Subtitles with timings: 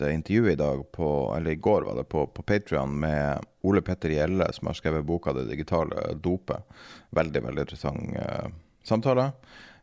[0.00, 4.12] intervju i dag, på, eller i går var det, på, på Patrion med Ole Petter
[4.12, 6.62] Gjelle, som har skrevet boka 'Det digitale dopet'.
[7.10, 8.48] Veldig, veldig interessant eh,
[8.84, 9.32] samtale.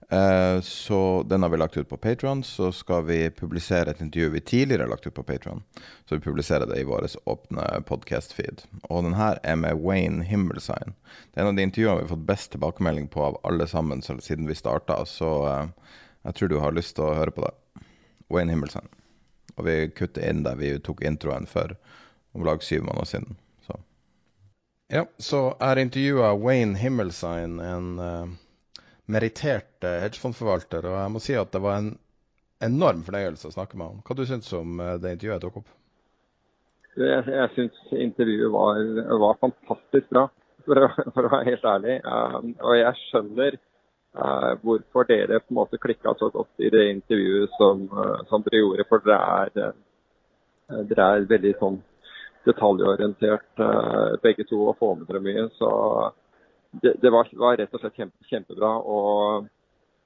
[0.10, 2.44] Eh, så den har vi lagt ut på Patrion.
[2.44, 5.64] Så skal vi publisere et intervju vi tidligere har lagt ut på Patrion.
[6.06, 8.66] Så vi publiserer det i vår åpne podcast-feed.
[8.90, 10.96] Og den her er med Wayne Himmelsign.
[11.32, 14.02] Det er en av de intervjuene vi har fått best tilbakemelding på av alle sammen
[14.02, 15.06] siden vi starta.
[15.06, 17.54] Så eh, jeg tror du har lyst til å høre på det.
[18.30, 18.88] Wayne Himmelsign.
[19.56, 21.76] Og vi kutter inn der vi tok introen for
[22.34, 23.36] om lag syv måneder siden.
[23.68, 23.78] Så.
[24.94, 28.26] Ja, så er intervjua Wayne Himmelsign, en uh,
[29.06, 30.88] merittert uh, hedgefondforvalter.
[30.90, 31.94] Og jeg må si at det var en
[32.64, 34.02] enorm fornøyelse å snakke med ham.
[34.08, 35.76] Hva du syns du om uh, det intervjuet jeg tok opp?
[36.98, 38.82] Jeg, jeg syns intervjuet var,
[39.22, 40.28] var, fantastisk bra,
[40.66, 42.00] for å, for å være helt ærlig.
[42.06, 43.73] og jeg skjønner Uh,
[44.14, 48.62] hvorfor dere på en måte klikka så godt i det intervjuet som, uh, som dere
[48.62, 48.86] gjorde.
[48.90, 49.74] For dere er,
[50.70, 51.80] uh, dere er veldig sånn
[52.44, 53.62] detaljorientert
[54.22, 55.46] begge to og får med dere mye.
[55.56, 55.70] Så
[56.84, 58.72] det, det var, var, rett og slett kjempe, kjempebra.
[58.84, 59.48] Og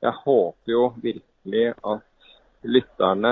[0.06, 2.30] jeg håper jo virkelig at
[2.62, 3.32] lytterne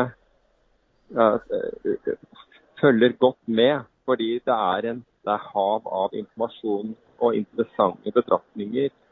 [2.81, 3.86] følger godt med.
[4.06, 6.94] Fordi det er, en, det er hav av informasjon
[7.25, 9.05] og interessante betraktninger eh,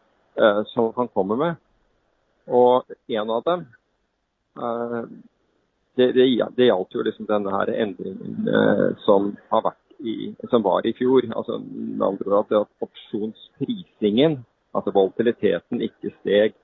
[0.73, 1.61] som han kommer med.
[2.47, 3.65] Og en av dem
[4.59, 5.03] eh,
[5.95, 6.25] det, det,
[6.57, 9.29] det, gjaldt jo liksom denne her endringen eh, som,
[9.99, 11.29] i, som, var i fjor.
[11.35, 14.41] altså med andre ord at opsjonsprisingen,
[14.73, 16.57] altså volatiliteten, ikke steg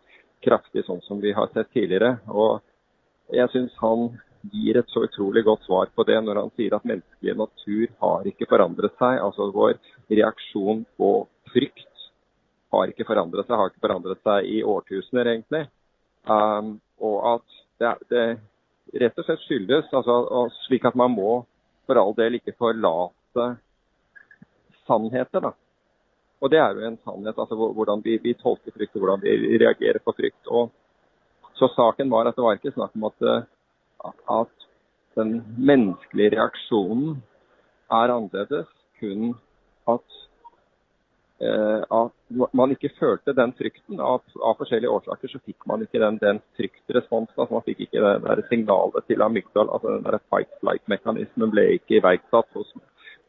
[0.43, 2.17] kraftig sånn som vi har sett tidligere.
[2.27, 2.59] Og
[3.35, 4.09] jeg syns han
[4.49, 8.27] gir et så utrolig godt svar på det når han sier at menneskelig natur har
[8.27, 9.19] ikke forandret seg.
[9.21, 9.77] Altså vår
[10.09, 11.11] reaksjon på
[11.53, 11.88] frykt
[12.73, 15.63] har ikke forandret seg, har ikke forandret seg i årtusener, egentlig.
[16.29, 18.25] Um, og at det, det,
[19.01, 21.39] rett og slett skyldes altså, slik at man må
[21.89, 23.47] for all del ikke forlate
[24.85, 25.49] sannheter.
[25.49, 25.53] da.
[26.39, 29.57] Og det er jo en sannhet, altså hvordan vi, vi tolker frykt og hvordan vi
[29.59, 30.41] reagerer på frykt.
[30.47, 30.69] Og
[31.57, 33.25] så saken var at det var ikke snakk om at,
[34.37, 34.69] at
[35.17, 37.17] den menneskelige reaksjonen
[37.89, 38.69] er annerledes,
[39.01, 39.33] kun
[39.89, 40.28] at Eh,
[41.39, 42.11] at
[42.53, 43.99] man ikke følte den frykten.
[43.99, 47.35] Av, av, forskjellige årsaker så fikk man ikke den, den fryktresponsen.
[47.37, 49.69] Altså man fikk ikke det der signalet til amygdal.
[49.71, 52.73] altså den der fight-flight-mekanismen ble ikke iverksatt hos,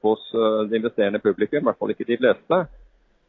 [0.03, 2.61] hos uh, det investerende publikum, i hvert fall ikke de fleste.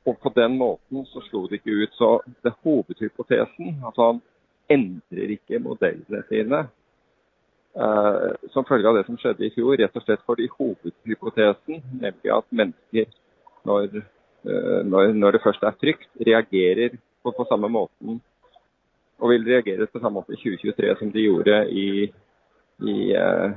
[0.09, 1.93] Og på den måten så slo det ikke ut.
[1.93, 2.09] Så
[2.43, 4.21] det hovedhypotesen, altså han
[4.69, 6.63] endrer ikke modellene sine
[7.77, 12.33] uh, som følge av det som skjedde i fjor, rett og slett fordi hovedhypotesen, nemlig
[12.33, 13.13] at mennesker
[13.61, 18.21] når Eh, når, når, det først er trygt, reagerer på, på, samme måten
[19.21, 21.89] og vil reagere på samme måte i 2023 som de gjorde i,
[22.89, 23.51] i, eh,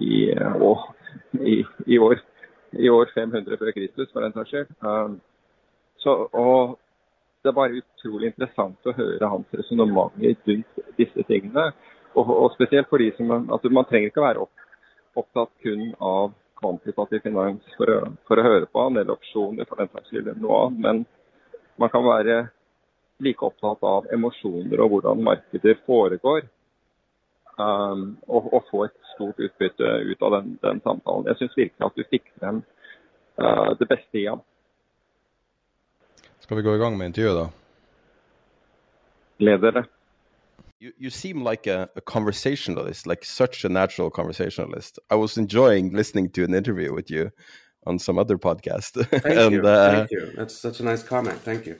[0.00, 0.20] i,
[0.56, 0.72] å,
[1.86, 2.22] i år,
[2.94, 4.72] år, 500 før Kristus, for den saks skyld.
[6.00, 6.78] Så, og
[7.42, 11.68] det er bare utrolig interessant å høre hans resonnementer rundt disse tingene.
[12.16, 14.46] Og, og, spesielt for de som altså Man trenger ikke å være
[15.16, 19.80] opptatt kun av kvantitativ finans for å, for å høre på han, eller opsjoner for
[19.80, 20.82] den saks skyld, noe annet.
[20.86, 21.02] Men
[21.80, 22.38] man kan være
[23.24, 26.48] like opptatt av emosjoner og hvordan markeder foregår.
[27.56, 31.28] Um, og, og, få et stort utbytte ut av den, den samtalen.
[31.30, 32.58] Jeg syns virkelig at du fikk frem
[33.40, 34.42] uh, det beste i ham.
[36.44, 37.46] Skal vi gå i gang med intervjuet, da?
[39.40, 39.86] Gleder dere.
[40.78, 44.98] You, you seem like a, a, conversationalist, like such a natural conversationalist.
[45.08, 47.30] I was enjoying listening to an interview with you
[47.86, 49.02] on some other podcast.
[49.10, 49.62] Thank and, you.
[49.62, 50.32] Uh, Thank you.
[50.36, 51.40] That's such a nice comment.
[51.40, 51.78] Thank you.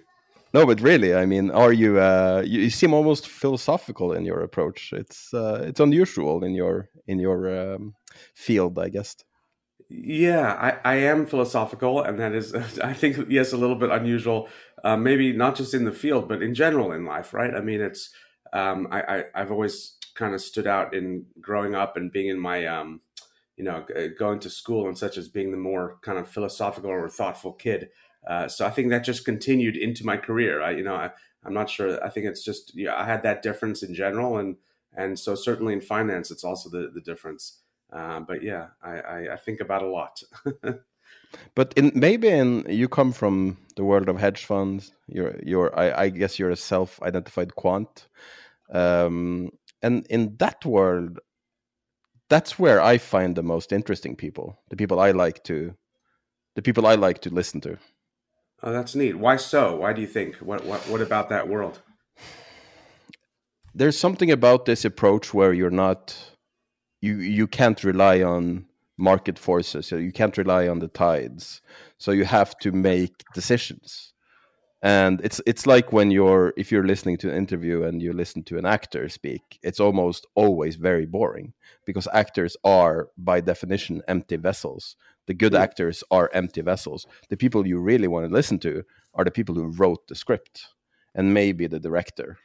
[0.55, 2.63] no, but really, I mean, are you, uh, you?
[2.63, 4.95] You seem almost philosophical in your approach.
[4.95, 7.95] It's uh, it's unusual in your in your um,
[8.35, 9.17] field, I guess.
[9.89, 10.53] Yeah,
[10.85, 14.49] I, I am philosophical, and that is, I think, yes, a little bit unusual.
[14.83, 17.55] Uh, maybe not just in the field, but in general in life, right?
[17.55, 18.11] I mean, it's
[18.53, 22.39] um, I, I I've always kind of stood out in growing up and being in
[22.39, 23.01] my um,
[23.57, 23.85] you know
[24.19, 27.91] going to school and such as being the more kind of philosophical or thoughtful kid.
[28.27, 30.61] Uh, so I think that just continued into my career.
[30.61, 31.11] I, you know, I,
[31.45, 32.03] I'm not sure.
[32.05, 34.57] I think it's just yeah, I had that difference in general, and
[34.95, 37.61] and so certainly in finance, it's also the the difference.
[37.93, 40.23] Uh, but yeah, I, I, I think about a lot.
[41.55, 44.93] but in maybe in you come from the world of hedge funds.
[45.09, 48.09] You're you're I, I guess you're a self-identified quant,
[48.73, 49.51] um,
[49.83, 51.19] and in that world,
[52.29, 54.59] that's where I find the most interesting people.
[54.71, 55.75] The people I like to,
[56.55, 57.79] the people I like to listen to.
[58.63, 59.17] Oh, that's neat.
[59.17, 59.77] Why so?
[59.77, 60.37] Why do you think?
[60.37, 61.81] What what what about that world?
[63.75, 66.17] There's something about this approach where you're not
[67.01, 68.66] you you can't rely on
[68.99, 71.61] market forces, so you can't rely on the tides.
[71.99, 74.13] So you have to make decisions.
[74.83, 78.43] And it's it's like when you're if you're listening to an interview and you listen
[78.45, 81.55] to an actor speak, it's almost always very boring
[81.87, 84.97] because actors are by definition empty vessels
[85.27, 85.61] the good mm.
[85.61, 87.07] actors are empty vessels.
[87.29, 88.85] The people you really want to listen to
[89.15, 90.69] are the people who wrote the script
[91.15, 92.39] and maybe the director,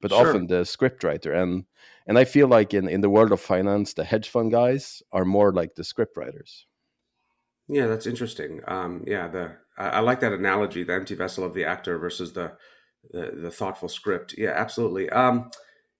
[0.00, 0.28] but sure.
[0.28, 1.32] often the script writer.
[1.32, 1.64] And
[2.06, 5.24] and I feel like in in the world of finance, the hedge fund guys are
[5.24, 6.66] more like the script writers.
[7.68, 8.60] Yeah, that's interesting.
[8.66, 12.32] Um, yeah, the I, I, like that analogy: the empty vessel of the actor versus
[12.32, 12.52] the
[13.10, 14.34] the, the thoughtful script.
[14.38, 15.10] Yeah, absolutely.
[15.10, 15.50] Um,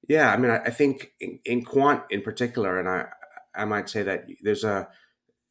[0.08, 3.06] yeah, I mean, I, I think in, in quant in particular, and I
[3.54, 4.88] I might say that there's a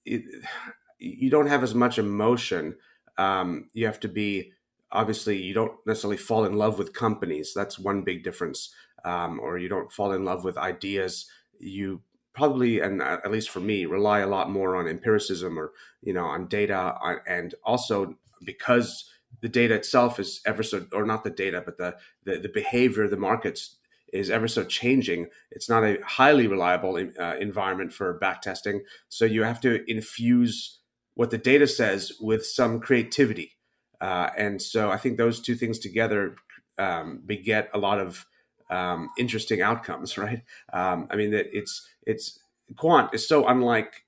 [0.05, 0.23] it,
[0.99, 2.75] you don't have as much emotion.
[3.19, 4.53] Um, you have to be
[4.91, 7.53] obviously you don't necessarily fall in love with companies.
[7.55, 8.73] That's one big difference.
[9.05, 11.27] Um, or you don't fall in love with ideas.
[11.59, 12.01] You
[12.33, 16.25] probably, and at least for me, rely a lot more on empiricism or you know
[16.25, 16.95] on data,
[17.27, 19.09] and also because
[19.41, 21.95] the data itself is ever so, or not the data, but the
[22.25, 23.77] the, the behavior of the markets
[24.13, 25.27] is ever so changing.
[25.51, 28.79] It's not a highly reliable uh, environment for backtesting.
[29.09, 30.79] So you have to infuse
[31.15, 33.56] what the data says with some creativity.
[33.99, 36.35] Uh, and so I think those two things together
[36.77, 38.25] um, beget a lot of
[38.69, 40.43] um, interesting outcomes, right?
[40.73, 42.39] Um, I mean, that it's it's
[42.75, 44.05] quant is so unlike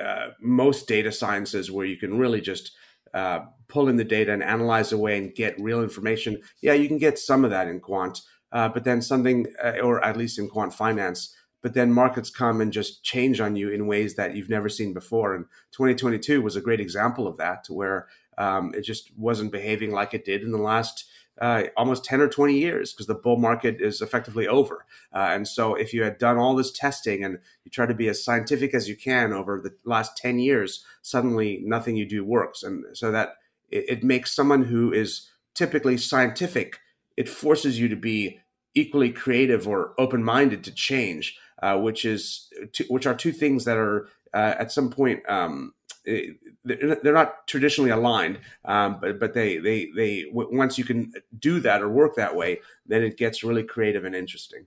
[0.00, 2.72] uh, most data sciences where you can really just
[3.14, 6.40] uh, pull in the data and analyze away and get real information.
[6.60, 8.20] Yeah, you can get some of that in quant,
[8.52, 12.60] uh, but then something, uh, or at least in quant finance, but then markets come
[12.60, 15.34] and just change on you in ways that you've never seen before.
[15.34, 18.06] And 2022 was a great example of that, to where
[18.40, 21.04] um, it just wasn't behaving like it did in the last
[21.40, 24.84] uh, almost 10 or 20 years because the bull market is effectively over.
[25.14, 28.08] Uh, and so, if you had done all this testing and you try to be
[28.08, 32.62] as scientific as you can over the last 10 years, suddenly nothing you do works.
[32.62, 33.36] And so, that
[33.70, 36.78] it, it makes someone who is typically scientific
[37.16, 38.40] it forces you to be
[38.74, 42.48] equally creative or open-minded to change, uh, which is
[42.88, 48.40] which are two things that are uh, at some point um, they're not traditionally aligned,
[48.64, 52.60] um, but but they they they once you can do that or work that way,
[52.86, 54.66] then it gets really creative and interesting.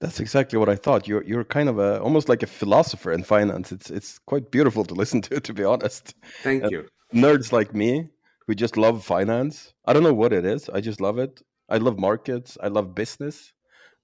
[0.00, 1.06] That's exactly what I thought.
[1.06, 3.72] You're you're kind of a almost like a philosopher in finance.
[3.72, 6.14] It's it's quite beautiful to listen to, to be honest.
[6.42, 6.88] Thank you.
[7.14, 8.08] nerds like me
[8.46, 9.72] who just love finance.
[9.86, 10.68] I don't know what it is.
[10.68, 11.40] I just love it.
[11.68, 12.58] I love markets.
[12.60, 13.52] I love business,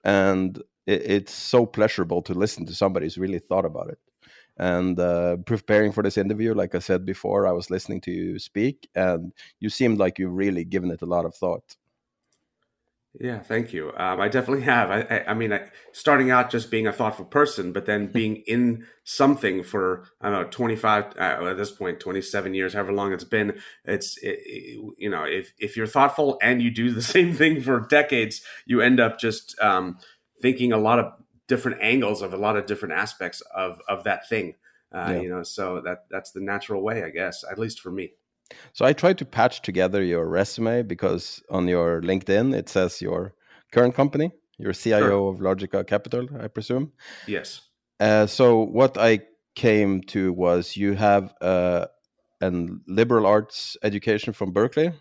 [0.05, 3.99] and it, it's so pleasurable to listen to somebody who's really thought about it.
[4.59, 8.39] And uh, preparing for this interview, like I said before, I was listening to you
[8.39, 11.77] speak, and you seemed like you've really given it a lot of thought.
[13.21, 13.93] Yeah, thank you.
[13.97, 14.91] Um, I definitely have.
[14.91, 18.37] I, I, I mean, I, starting out just being a thoughtful person, but then being
[18.47, 22.75] in something for I don't know, twenty five uh, at this point, twenty seven years,
[22.75, 23.59] however long it's been.
[23.85, 27.61] It's it, it, you know, if if you're thoughtful and you do the same thing
[27.61, 29.99] for decades, you end up just um,
[30.41, 31.13] thinking a lot of
[31.49, 34.55] different angles of a lot of different aspects of of that thing.
[34.95, 35.21] Uh, yeah.
[35.21, 38.13] You know, so that that's the natural way, I guess, at least for me.
[38.73, 43.35] So I tried to patch together your resume because on your LinkedIn it says your
[43.73, 45.31] current company, your CIO sure.
[45.31, 46.93] of Logica Capital, I presume.
[47.27, 47.61] Yes.
[48.01, 49.21] Uh, so what I
[49.55, 51.87] came to was you have uh,
[52.41, 52.51] a
[52.87, 54.93] liberal arts education from Berkeley.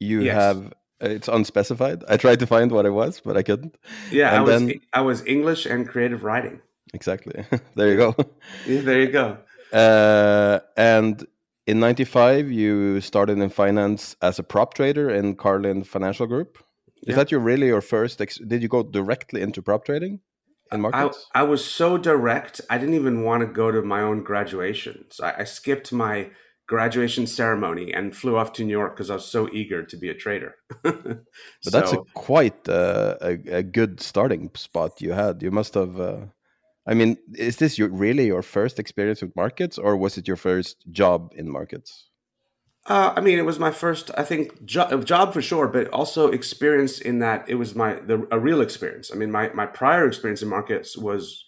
[0.00, 0.34] You yes.
[0.34, 2.04] have it's unspecified.
[2.08, 3.76] I tried to find what it was, but I couldn't.
[4.10, 6.60] Yeah, and I was then, I was English and creative writing.
[6.94, 7.44] Exactly.
[7.74, 8.14] there you go.
[8.66, 9.38] Yeah, there you go.
[9.72, 11.26] Uh, and
[11.66, 16.58] in 95 you started in finance as a prop trader in carlin financial group
[17.02, 17.16] is yeah.
[17.16, 20.20] that your really your first did you go directly into prop trading
[20.72, 24.00] in markets I, I, was so direct i didn't even want to go to my
[24.00, 26.30] own graduation so I, I skipped my
[26.66, 30.08] graduation ceremony and flew off to new york because i was so eager to be
[30.08, 31.24] a trader but
[31.60, 36.00] so, that's a quite uh, a, a good starting spot you had you must have
[36.00, 36.20] uh,
[36.86, 40.36] I mean, is this your, really your first experience with markets, or was it your
[40.36, 42.06] first job in markets?
[42.88, 46.28] Uh, I mean, it was my first, I think, jo- job for sure, but also
[46.28, 49.10] experience in that it was my the, a real experience.
[49.12, 51.44] I mean, my my prior experience in markets was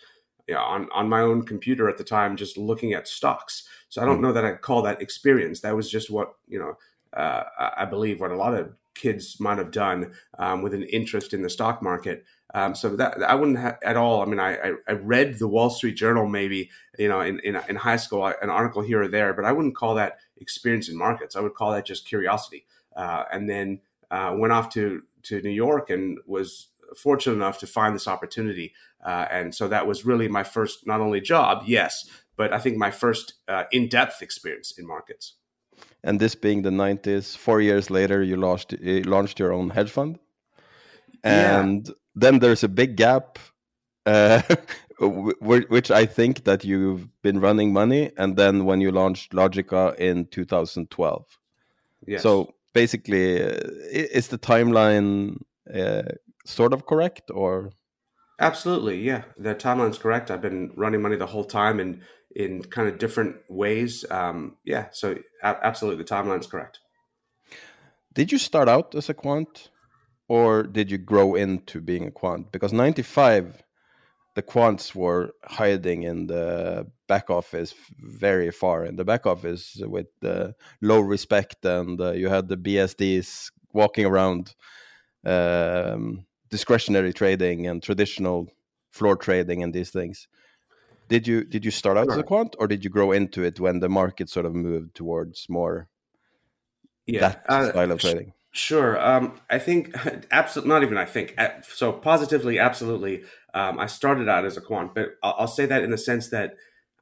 [0.48, 3.68] you know, on on my own computer at the time, just looking at stocks.
[3.88, 4.22] So I don't mm.
[4.22, 5.60] know that I call that experience.
[5.60, 6.74] That was just what you know.
[7.14, 7.44] Uh,
[7.76, 11.42] I believe what a lot of kids might have done um, with an interest in
[11.42, 12.24] the stock market.
[12.52, 14.22] Um, so that I wouldn't have at all.
[14.22, 17.76] I mean, I, I read the Wall Street Journal maybe you know in, in, in
[17.76, 21.36] high school an article here or there, but I wouldn't call that experience in markets.
[21.36, 22.66] I would call that just curiosity.
[22.96, 23.80] Uh, and then
[24.10, 28.74] uh, went off to to New York and was fortunate enough to find this opportunity.
[29.04, 32.78] Uh, and so that was really my first not only job, yes, but I think
[32.78, 35.34] my first uh, in depth experience in markets.
[36.02, 39.90] And this being the 90s, four years later, you launched, you launched your own hedge
[39.90, 40.18] fund.
[41.22, 43.38] And yeah then there's a big gap
[44.06, 44.42] uh,
[45.00, 50.26] which I think that you've been running money, and then when you launched Logica in
[50.26, 51.38] 2012.
[52.06, 52.22] Yes.
[52.22, 55.36] So basically, is the timeline
[55.72, 56.02] uh,
[56.44, 57.70] sort of correct, or?
[58.40, 59.22] Absolutely, yeah.
[59.36, 60.30] The timeline's correct.
[60.30, 62.00] I've been running money the whole time, and
[62.38, 64.06] in kind of different ways.
[64.10, 66.80] Um, yeah, so absolutely, the timeline is correct.
[68.14, 69.68] Did you start out as a quant?
[70.28, 72.52] or did you grow into being a quant?
[72.52, 73.62] Because 95,
[74.34, 80.06] the quants were hiding in the back office very far in the back office with
[80.82, 84.54] low respect, and uh, you had the BSDs walking around
[85.24, 88.48] um, discretionary trading and traditional
[88.90, 90.28] floor trading and these things.
[91.08, 92.12] Did you did you start out sure.
[92.12, 94.94] as a quant, or did you grow into it when the market sort of moved
[94.94, 95.88] towards more
[97.06, 98.32] yeah, that uh, style of trading?
[98.52, 99.00] Sure.
[99.00, 99.94] Um, I think
[100.30, 100.98] absolutely not even.
[100.98, 101.92] I think so.
[101.92, 103.24] Positively, absolutely.
[103.54, 106.28] Um, I started out as a quant, but I'll, I'll say that in the sense
[106.28, 106.56] that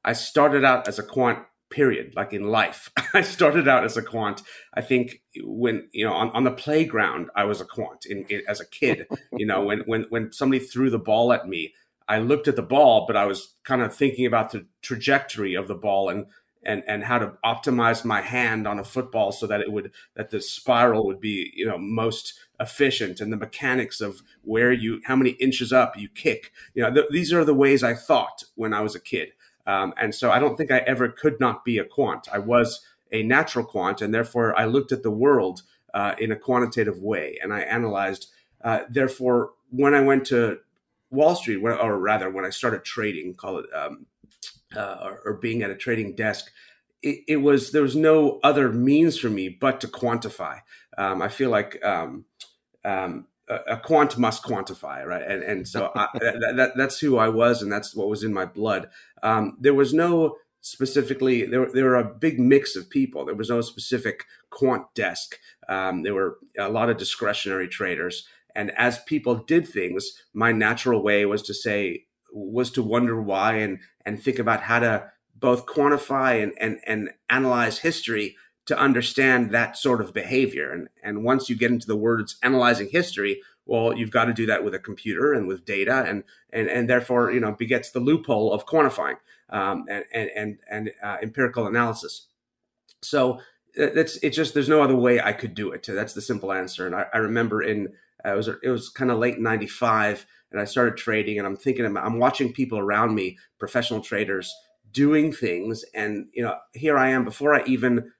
[0.05, 1.41] I started out as a quant.
[1.69, 2.13] Period.
[2.15, 4.41] Like in life, I started out as a quant.
[4.73, 8.07] I think when you know on, on the playground, I was a quant.
[8.07, 11.49] In, in as a kid, you know, when when when somebody threw the ball at
[11.49, 11.75] me,
[12.09, 15.69] I looked at the ball, but I was kind of thinking about the trajectory of
[15.69, 16.27] the ball and
[16.67, 20.31] and and how to optimize my hand on a football so that it would that
[20.31, 25.17] the spiral would be you know most efficient and the mechanics of where you how
[25.17, 26.53] many inches up you kick.
[26.75, 29.31] You know th- these are the ways i thought when i was a kid.
[29.67, 32.29] Um, and so i don't think i ever could not be a quant.
[32.33, 35.63] I was a natural quant and therefore i looked at the world
[35.95, 38.27] uh, in a quantitative way and i analyzed
[38.65, 40.59] uh, therefore when i went to
[41.11, 44.07] wall street or rather when i started trading call it um,
[44.75, 46.51] uh, or, or, being at a trading desk,
[47.03, 50.61] it, it, was there was no other means for me but to quantify.
[50.99, 52.25] Um, I feel like um,
[52.85, 55.23] um, a, a, quant must quantify, right?
[55.23, 58.33] And and so I, that, that, that's who I was, and that's what was in
[58.33, 58.89] my blood.
[59.23, 63.51] Um, there was no specifically there, there were a big mix of people there was
[63.51, 69.37] no specific quant desk um, there were a lot of discretionary traders and as people
[69.37, 74.39] did things my natural way was to say was to wonder why and and think
[74.39, 78.37] about how to both quantify and and, and analyze history
[78.67, 80.71] to understand that sort of behavior.
[80.71, 84.47] And and once you get into the words analyzing history, well, you've got to do
[84.47, 88.01] that with a computer and with data, and and and therefore you know begets the
[88.01, 89.17] loophole of quantifying
[89.51, 92.27] um, and and and, and uh, empirical analysis.
[93.03, 93.41] So
[93.77, 95.87] that's it's just there's no other way I could do it.
[95.87, 96.87] That's the simple answer.
[96.87, 97.93] And I, I remember in
[98.33, 101.85] it was it was kind of late '95 and I started trading and I'm thinking
[101.85, 104.55] about, I'm watching people around me, professional traders
[104.91, 105.85] doing things.
[105.95, 108.13] And, you know, here I am before I even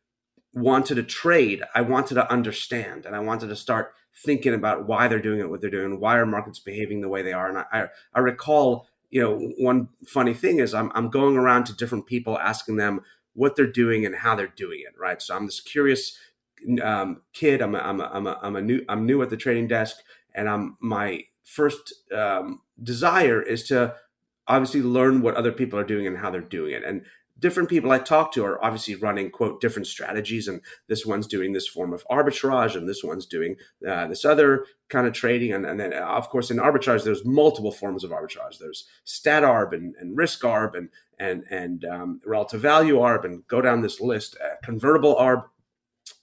[0.53, 3.95] wanted to trade, I wanted to understand and I wanted to start
[4.25, 7.23] thinking about why they're doing it, what they're doing, why are markets behaving the way
[7.23, 7.49] they are.
[7.49, 11.77] And I, I recall, you know, one funny thing is I'm, I'm going around to
[11.77, 13.03] different people asking them
[13.35, 14.95] what they're doing and how they're doing it.
[14.99, 15.21] Right.
[15.21, 16.19] So I'm this curious
[16.83, 17.61] um, kid.
[17.63, 19.99] I'm a, I'm a, I'm a, I'm a new, I'm new at the trading desk
[20.35, 23.95] and I'm my first um, desire is to
[24.47, 26.85] obviously learn what other people are doing and how they're doing it.
[26.85, 27.05] And
[27.39, 31.53] different people I talk to are obviously running quote different strategies, and this one's doing
[31.53, 33.57] this form of arbitrage, and this one's doing
[33.87, 37.25] uh, this other kind of trading, and, and then uh, of course in arbitrage there's
[37.25, 38.59] multiple forms of arbitrage.
[38.59, 43.47] There's stat arb and, and risk arb and and and um, relative value arb, and
[43.49, 45.45] go down this list, uh, convertible arb,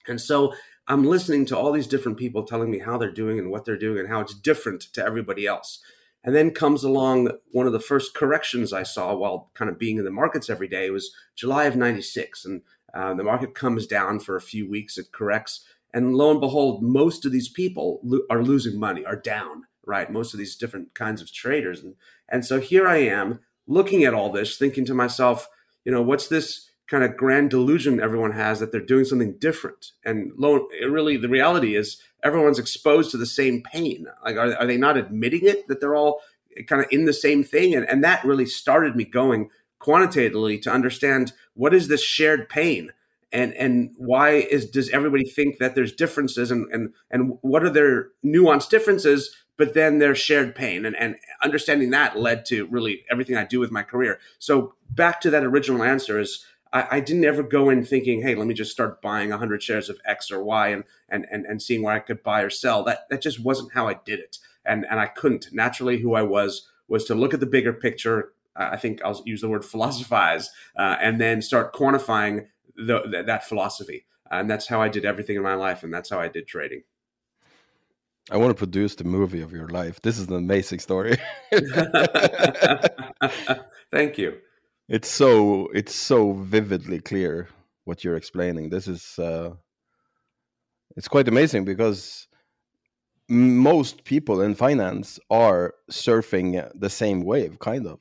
[0.08, 0.54] and so
[0.86, 3.78] I'm listening to all these different people telling me how they're doing and what they're
[3.78, 5.80] doing and how it's different to everybody else.
[6.22, 9.98] And then comes along one of the first corrections I saw while kind of being
[9.98, 10.88] in the markets every day.
[10.90, 12.44] Was July of 96.
[12.44, 12.62] And
[12.94, 15.64] uh, the market comes down for a few weeks, it corrects.
[15.92, 20.10] And lo and behold, most of these people lo- are losing money, are down, right?
[20.10, 21.82] Most of these different kinds of traders.
[21.82, 21.94] And,
[22.28, 25.48] and so here I am looking at all this, thinking to myself,
[25.84, 29.92] you know, what's this kind of grand delusion everyone has that they're doing something different?
[30.04, 34.06] And lo, really, the reality is everyone's exposed to the same pain.
[34.24, 36.20] Like, are, are they not admitting it that they're all
[36.66, 37.74] kind of in the same thing?
[37.74, 42.90] And, and that really started me going quantitatively to understand what is this shared pain
[43.34, 47.70] and and why is does everybody think that there's differences and and and what are
[47.70, 53.04] their nuanced differences but then their shared pain and and understanding that led to really
[53.10, 57.00] everything i do with my career so back to that original answer is I, I
[57.00, 60.30] didn't ever go in thinking, hey, let me just start buying 100 shares of X
[60.30, 62.84] or Y and, and, and, and seeing where I could buy or sell.
[62.84, 64.36] That, that just wasn't how I did it.
[64.66, 65.48] And, and I couldn't.
[65.52, 68.32] Naturally, who I was was to look at the bigger picture.
[68.56, 74.06] I think I'll use the word philosophize uh, and then start quantifying the, that philosophy.
[74.30, 75.82] And that's how I did everything in my life.
[75.82, 76.82] And that's how I did trading.
[78.30, 80.00] I want to produce the movie of your life.
[80.00, 81.18] This is an amazing story.
[83.90, 84.38] Thank you
[84.88, 87.48] it's so it's so vividly clear
[87.84, 88.70] what you're explaining.
[88.70, 89.50] This is uh
[90.96, 92.28] it's quite amazing because
[93.28, 98.00] most people in finance are surfing the same wave kind of.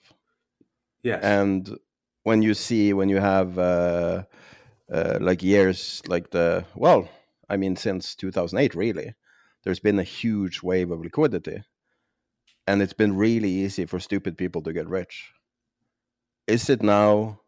[1.01, 1.23] Yes.
[1.23, 1.77] And
[2.23, 4.23] when you see when you have uh,
[4.91, 7.09] uh like years like the well
[7.49, 9.13] i mean since 2008 really
[9.63, 11.63] there's been a huge wave of liquidity.
[12.67, 15.33] And it's been really easy for stupid people to get rich
[16.47, 17.39] is it now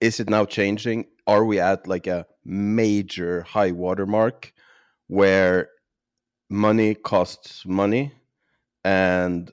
[0.00, 1.06] is it now changing?
[1.26, 4.52] Are we at like a major high watermark
[5.08, 5.70] where
[6.50, 8.12] money costs money
[8.84, 9.50] and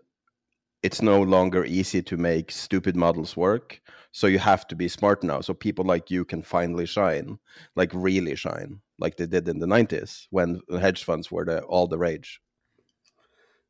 [0.84, 3.82] it's no longer easy to make stupid models work?
[4.12, 7.40] So you have to be smart now so people like you can finally shine
[7.76, 11.88] like really shine like they did in the 90s when hedge funds were the, all
[11.88, 12.40] the rage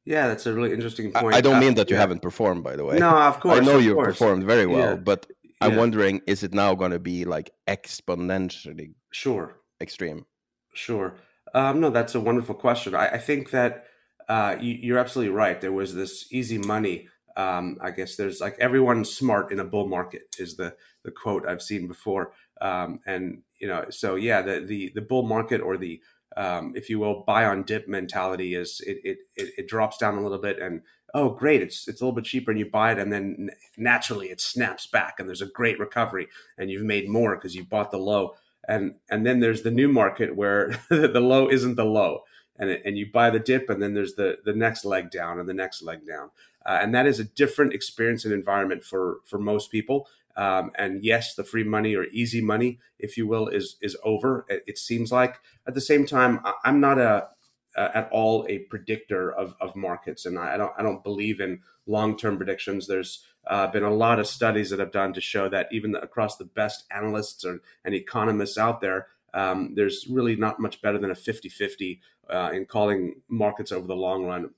[0.06, 1.34] yeah, that's a really interesting point.
[1.34, 2.02] I, I don't mean that you yeah.
[2.02, 2.98] haven't performed, by the way.
[2.98, 3.60] No, of course.
[3.60, 4.08] I know you course.
[4.08, 4.96] performed very well, yeah.
[4.96, 5.26] but
[5.62, 5.78] I'm yeah.
[5.78, 10.26] wondering, is it now going to be like exponentially sure extreme?
[10.74, 11.16] Sure.
[11.54, 12.96] Um, no, that's a wonderful question.
[12.96, 13.86] I, I think that
[14.28, 15.60] uh, you, are absolutely right.
[15.60, 17.08] There was this easy money.
[17.38, 21.48] Um, I guess there's like everyone's smart in a bull market is the the quote
[21.48, 22.34] I've seen before.
[22.62, 26.02] Um, and you know, so yeah, the the the bull market or the
[26.38, 29.18] um, if you will, buy on dip mentality is it, it,
[29.58, 30.82] it drops down a little bit and
[31.14, 34.28] oh great it's it's a little bit cheaper and you buy it and then naturally
[34.28, 37.92] it snaps back and there's a great recovery and you've made more because you bought
[37.92, 38.36] the low.
[38.68, 42.24] And and then there's the new market where the low isn't the low
[42.58, 45.40] and it, and you buy the dip and then there's the the next leg down
[45.40, 46.32] and the next leg down.
[46.66, 51.04] Uh, and that is a different experience and environment for for most people um, and
[51.04, 54.46] yes, the free money or easy money, if you will, is is over.
[54.50, 55.36] It, it seems like.
[55.68, 57.28] At the same time, I'm not a,
[57.76, 61.62] a at all a predictor of, of markets, and I don't I don't believe in
[61.86, 62.88] long term predictions.
[62.88, 66.38] There's uh, been a lot of studies that have done to show that even across
[66.38, 71.12] the best analysts or, and economists out there, um, there's really not much better than
[71.12, 74.52] a 50 50 uh, in calling markets over the long run.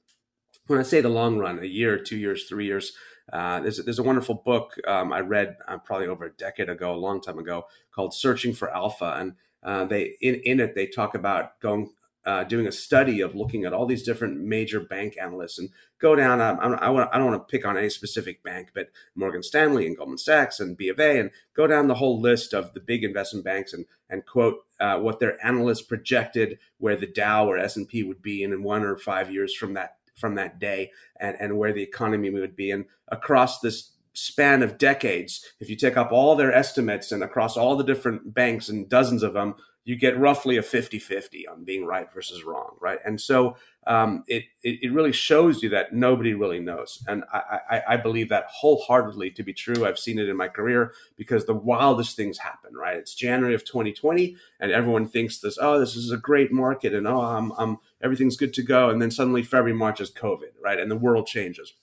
[0.67, 2.93] When I say the long run, a year, two years, three years,
[3.31, 6.93] uh, there's, there's a wonderful book um, I read uh, probably over a decade ago,
[6.93, 9.33] a long time ago, called Searching for Alpha, and
[9.63, 11.89] uh, they in, in it they talk about going
[12.25, 16.15] uh, doing a study of looking at all these different major bank analysts and go
[16.15, 16.41] down.
[16.41, 19.85] Um, I, I, I don't want to pick on any specific bank, but Morgan Stanley
[19.85, 22.79] and Goldman Sachs and B of A, and go down the whole list of the
[22.79, 27.57] big investment banks and and quote uh, what their analysts projected where the Dow or
[27.57, 30.91] S and P would be in one or five years from that from that day
[31.19, 32.71] and, and where the economy would be.
[32.71, 37.57] And across this span of decades, if you take up all their estimates and across
[37.57, 41.63] all the different banks and dozens of them, you get roughly a 50 50 on
[41.63, 42.97] being right versus wrong, right?
[43.05, 47.03] And so um, it, it, really shows you that nobody really knows.
[47.07, 49.85] And I, I, I, believe that wholeheartedly to be true.
[49.85, 52.97] I've seen it in my career because the wildest things happen, right?
[52.97, 57.07] It's January of 2020 and everyone thinks this, oh, this is a great market and
[57.07, 58.89] oh, I'm, I'm, everything's good to go.
[58.89, 60.79] And then suddenly February, March is COVID, right?
[60.79, 61.73] And the world changes.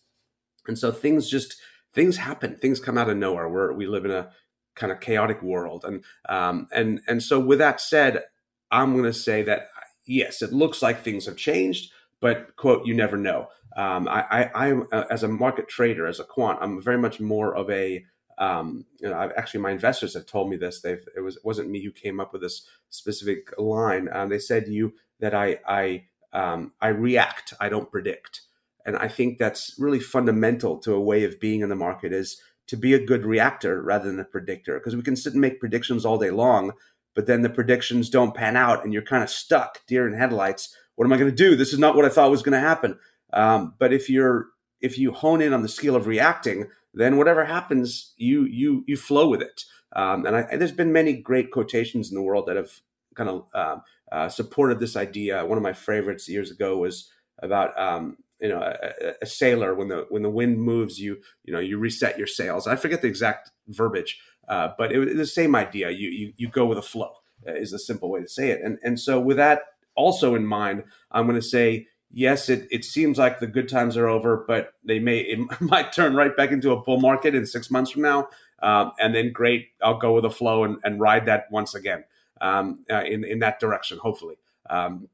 [0.66, 1.56] And so things just,
[1.92, 3.48] things happen, things come out of nowhere.
[3.48, 4.30] We're, we live in a
[4.74, 5.84] kind of chaotic world.
[5.84, 8.22] And um, and and so with that said,
[8.70, 9.68] I'm going to say that
[10.06, 13.48] yes, it looks like things have changed, but quote, you never know.
[13.76, 17.20] Um, I, I, I uh, as a market trader, as a quant, I'm very much
[17.20, 18.04] more of a
[18.38, 20.80] um, you know, I've, actually, my investors have told me this.
[20.80, 24.08] They've it was it wasn't me who came up with this specific line.
[24.12, 28.42] Um, they said you that I I um, I react, I don't predict,
[28.84, 32.40] and I think that's really fundamental to a way of being in the market is
[32.68, 34.78] to be a good reactor rather than a predictor.
[34.78, 36.72] Because we can sit and make predictions all day long,
[37.14, 40.74] but then the predictions don't pan out, and you're kind of stuck, deer in headlights.
[40.96, 41.56] What am I going to do?
[41.56, 42.98] This is not what I thought was going to happen.
[43.32, 44.48] Um, but if you're
[44.80, 48.96] if you hone in on the skill of reacting, then whatever happens, you you you
[48.96, 49.64] flow with it.
[49.94, 52.80] Um, and, I, and, there's been many great quotations in the world that have
[53.14, 55.44] kind of um, uh, supported this idea.
[55.44, 57.10] One of my favorites years ago was
[57.42, 61.52] about um, you know a, a, sailor when the when the wind moves, you you
[61.52, 62.66] know you reset your sails.
[62.66, 65.90] I forget the exact verbiage, uh, but it was the same idea.
[65.90, 67.12] You you you go with a flow
[67.48, 68.60] uh, is a simple way to say it.
[68.62, 69.62] And and so with that
[69.94, 73.96] also in mind, I'm going to say yes, it, it seems like the good times
[73.96, 77.46] are over, but they may it might turn right back into a bull market in
[77.46, 78.28] six months from now.
[78.62, 82.04] Um, and then great, I'll go with the flow and, and ride that once again
[82.42, 84.36] um, uh, in in that direction, hopefully.
[84.68, 85.08] Um,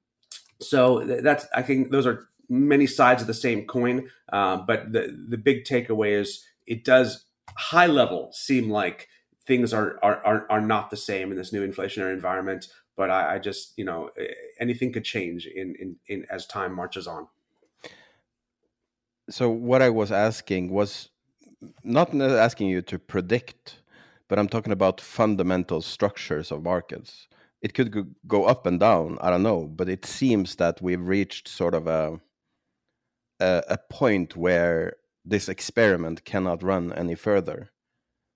[0.61, 4.11] so that's I think those are many sides of the same coin.
[4.33, 7.25] Uh, but the the big takeaway is it does
[7.57, 9.09] high level seem like
[9.47, 12.67] things are are are, are not the same in this new inflationary environment
[12.99, 14.11] but I, I just you know
[14.61, 17.29] anything could change in, in in as time marches on.
[19.31, 21.09] So what I was asking was
[21.85, 23.78] not asking you to predict,
[24.29, 27.29] but I'm talking about fundamental structures of markets.
[27.61, 29.19] It could go up and down.
[29.21, 32.21] I don't know, but it seems that we've reached sort of a
[33.41, 37.71] a, a point where this experiment cannot run any further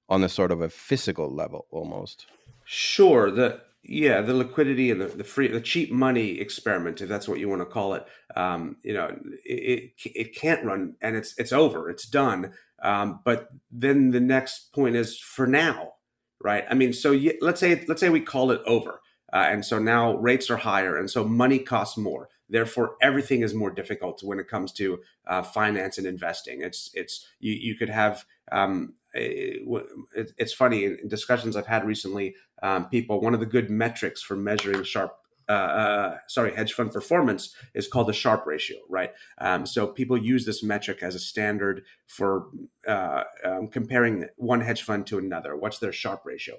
[0.08, 2.26] on a sort of a physical level almost.
[2.64, 3.30] Sure.
[3.30, 7.40] The yeah, the liquidity and the, the free, the cheap money experiment, if that's what
[7.40, 9.08] you want to call it, um, you know,
[9.44, 12.52] it, it, it can't run, and it's it's over, it's done.
[12.82, 15.92] Um, but then the next point is for now,
[16.40, 16.64] right?
[16.68, 19.00] I mean, so let's say let's say we call it over,
[19.32, 22.28] uh, and so now rates are higher, and so money costs more.
[22.48, 26.60] Therefore, everything is more difficult when it comes to uh, finance and investing.
[26.60, 32.34] It's it's you you could have um, it's funny in discussions I've had recently.
[32.62, 35.16] Um, people, one of the good metrics for measuring Sharpe
[35.48, 39.12] uh, uh, sorry, hedge fund performance is called the Sharpe ratio, right?
[39.38, 42.48] Um, so people use this metric as a standard for
[42.86, 45.56] uh, um, comparing one hedge fund to another.
[45.56, 46.56] What's their Sharpe ratio?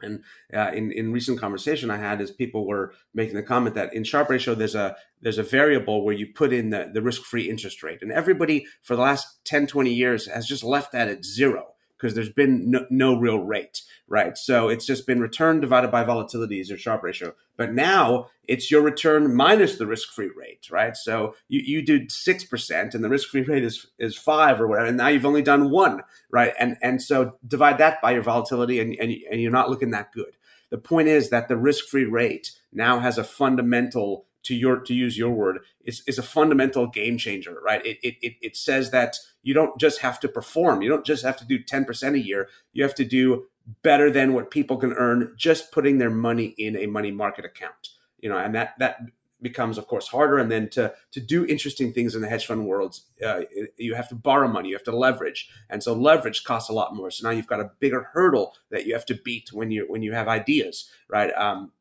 [0.00, 3.94] And uh, in in recent conversation I had is people were making the comment that
[3.94, 7.22] in Sharpe ratio there's a there's a variable where you put in the, the risk
[7.22, 11.08] free interest rate, and everybody for the last 10, 20 years has just left that
[11.08, 11.71] at zero
[12.02, 14.36] because there's been no, no, real rate, right?
[14.36, 17.34] So it's just been return divided by volatility is your Sharpe ratio.
[17.56, 20.96] But now it's your return minus the risk free rate, right?
[20.96, 24.88] So you, you did 6% and the risk free rate is, is five or whatever.
[24.88, 26.52] And now you've only done one, right?
[26.58, 30.10] And, and so divide that by your volatility and, and, and you're not looking that
[30.10, 30.36] good.
[30.70, 34.92] The point is that the risk free rate now has a fundamental to your to
[34.92, 39.16] use your word is, is a fundamental game changer right it, it it says that
[39.42, 40.82] you don't just have to perform.
[40.82, 42.48] You don't just have to do 10% a year.
[42.72, 43.46] You have to do
[43.82, 47.90] better than what people can earn just putting their money in a money market account.
[48.18, 49.00] You know and that that
[49.40, 50.38] becomes of course harder.
[50.38, 53.42] And then to to do interesting things in the hedge fund worlds uh,
[53.76, 54.70] you have to borrow money.
[54.70, 55.48] You have to leverage.
[55.70, 57.10] And so leverage costs a lot more.
[57.10, 60.02] So now you've got a bigger hurdle that you have to beat when you when
[60.02, 61.32] you have ideas right?
[61.36, 61.72] Um,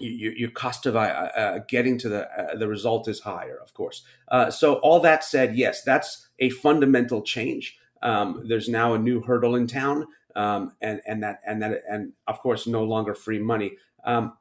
[0.00, 3.74] your, your cost of uh, uh, getting to the uh, the result is higher, of
[3.74, 4.02] course.
[4.28, 7.78] Uh, so all that said, yes, that's a fundamental change.
[8.02, 10.06] Um, there's now a new hurdle in town,
[10.36, 13.76] um, and and that and that and of course no longer free money.
[14.04, 14.34] Um,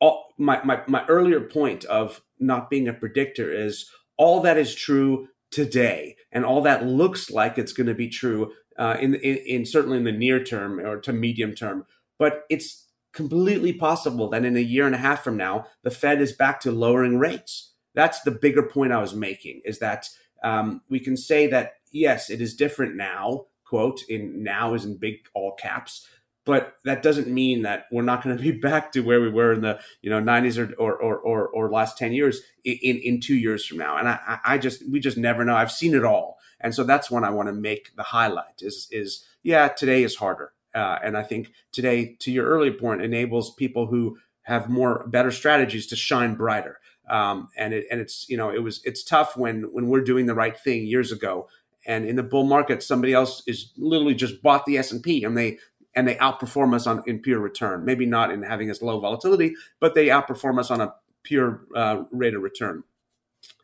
[0.00, 4.74] all, my, my my earlier point of not being a predictor is all that is
[4.74, 9.36] true today, and all that looks like it's going to be true uh, in, in
[9.36, 11.86] in certainly in the near term or to medium term,
[12.18, 12.85] but it's
[13.16, 16.60] completely possible that in a year and a half from now, the Fed is back
[16.60, 17.72] to lowering rates.
[17.94, 20.10] That's the bigger point I was making is that
[20.44, 24.98] um, we can say that, yes, it is different now, quote, in now is in
[24.98, 26.06] big all caps,
[26.44, 29.54] but that doesn't mean that we're not going to be back to where we were
[29.54, 33.34] in the you know 90s or or or, or, last 10 years in, in two
[33.34, 33.96] years from now.
[33.96, 35.56] And I, I just we just never know.
[35.56, 36.38] I've seen it all.
[36.60, 40.16] And so that's when I want to make the highlight is is yeah, today is
[40.16, 45.06] harder uh, and I think today, to your earlier point, enables people who have more
[45.08, 46.78] better strategies to shine brighter.
[47.08, 50.26] Um, and it and it's you know it was it's tough when when we're doing
[50.26, 51.48] the right thing years ago,
[51.86, 55.24] and in the bull market somebody else is literally just bought the S and P
[55.24, 55.58] and they
[55.94, 57.84] and they outperform us on in pure return.
[57.84, 62.02] Maybe not in having as low volatility, but they outperform us on a pure uh,
[62.10, 62.84] rate of return.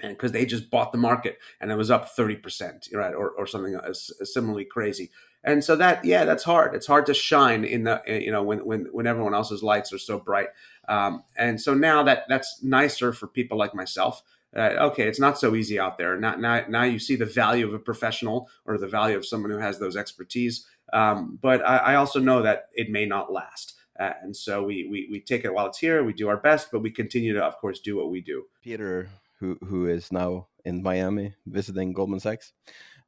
[0.01, 3.14] And because they just bought the market and it was up 30%, right?
[3.14, 5.11] Or, or something similarly crazy.
[5.44, 6.74] And so that, yeah, that's hard.
[6.74, 9.98] It's hard to shine in the, you know, when, when, when everyone else's lights are
[9.98, 10.48] so bright.
[10.88, 14.22] Um, and so now that that's nicer for people like myself.
[14.55, 16.18] Uh, okay, it's not so easy out there.
[16.18, 19.50] Now, now, now you see the value of a professional or the value of someone
[19.50, 20.66] who has those expertise.
[20.92, 23.74] Um, but I, I, also know that it may not last.
[23.98, 26.70] Uh, and so we, we, we take it while it's here, we do our best,
[26.70, 28.44] but we continue to, of course, do what we do.
[28.62, 32.52] Peter, who, who is now in Miami visiting Goldman Sachs,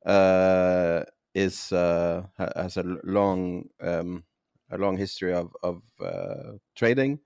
[0.07, 1.03] uh,
[1.35, 4.25] is uh, has a long um,
[4.70, 7.20] a long history of, of uh, trading,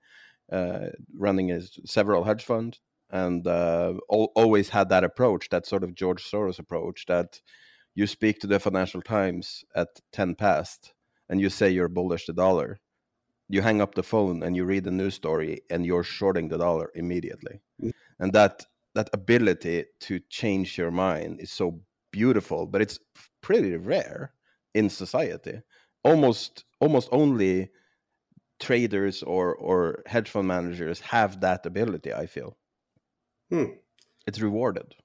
[0.51, 5.95] uh, running his several hedge funds, and uh, always had that approach, that sort of
[5.95, 7.41] George Soros approach, that
[7.95, 10.93] you speak to the Financial Times at 10 past
[11.27, 12.79] and you say you're bullish the dollar.
[13.47, 16.57] You hang up the phone and you read the news story and you're shorting the
[16.57, 17.61] dollar immediately.
[17.81, 17.91] Mm.
[18.19, 21.79] And that that ability to change your mind is so
[22.11, 22.99] beautiful, but it's
[23.41, 24.33] pretty rare
[24.73, 25.61] in society.
[26.03, 27.69] Almost almost only
[28.59, 32.57] traders or or hedge fund managers have that ability, I feel.
[33.49, 33.65] Hmm.
[34.27, 34.95] It's rewarded.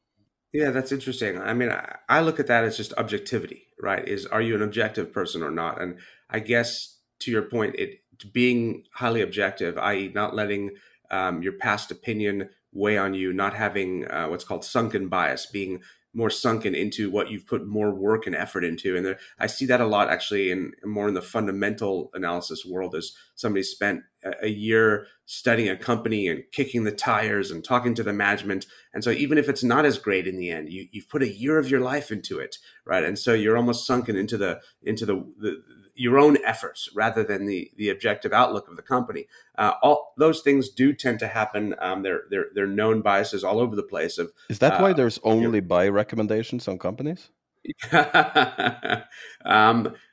[0.53, 1.41] Yeah, that's interesting.
[1.41, 4.07] I mean, I, I, look at that as just objectivity, right?
[4.07, 5.83] Is are you an objective person or not?
[5.83, 5.99] And
[6.31, 8.01] I guess to your point, it
[8.33, 10.77] being highly objective, i.e., not letting
[11.11, 15.81] um, your past opinion weigh on you, not having uh, what's called sunken bias, being
[16.15, 18.97] more sunken into what you've put more work and effort into.
[18.97, 22.95] And there, I see that a lot actually in more in the fundamental analysis world
[22.95, 27.95] as somebody spent a, a, year studying a company and kicking the tires and talking
[27.95, 28.67] to the management.
[28.93, 31.33] And so even if it's not as great in the end, you, you've put a
[31.33, 32.57] year of your life into it.
[32.87, 33.03] Right.
[33.03, 35.63] And so you're almost sunken into the, into the, the
[35.95, 39.27] your own efforts rather than the the objective outlook of the company.
[39.57, 41.75] Uh, all those things do tend to happen.
[41.79, 44.19] Um, they're they're they're known biases all over the place.
[44.19, 47.31] Of is that uh, why there's only buy recommendations on companies?
[47.93, 48.05] um,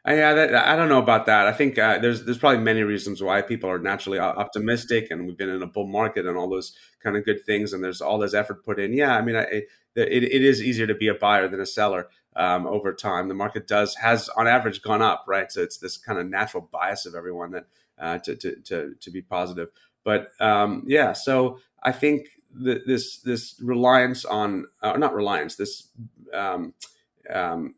[0.08, 1.48] yeah, that, I don't know about that.
[1.48, 5.38] I think uh, there's there's probably many reasons why people are naturally optimistic, and we've
[5.38, 8.20] been in a bull market and all those kind of good things, and there's all
[8.20, 8.94] this effort put in.
[8.94, 12.08] Yeah, I mean, I, it, it is easier to be a buyer than a seller
[12.36, 13.28] um, over time.
[13.28, 15.52] The market does has on average gone up, right?
[15.52, 17.65] So it's this kind of natural bias of everyone that
[18.00, 19.70] uh, to, to to to be positive.
[20.04, 25.88] But um, yeah, so I think that this this reliance on uh, not reliance this
[26.34, 26.74] um,
[27.30, 27.76] um,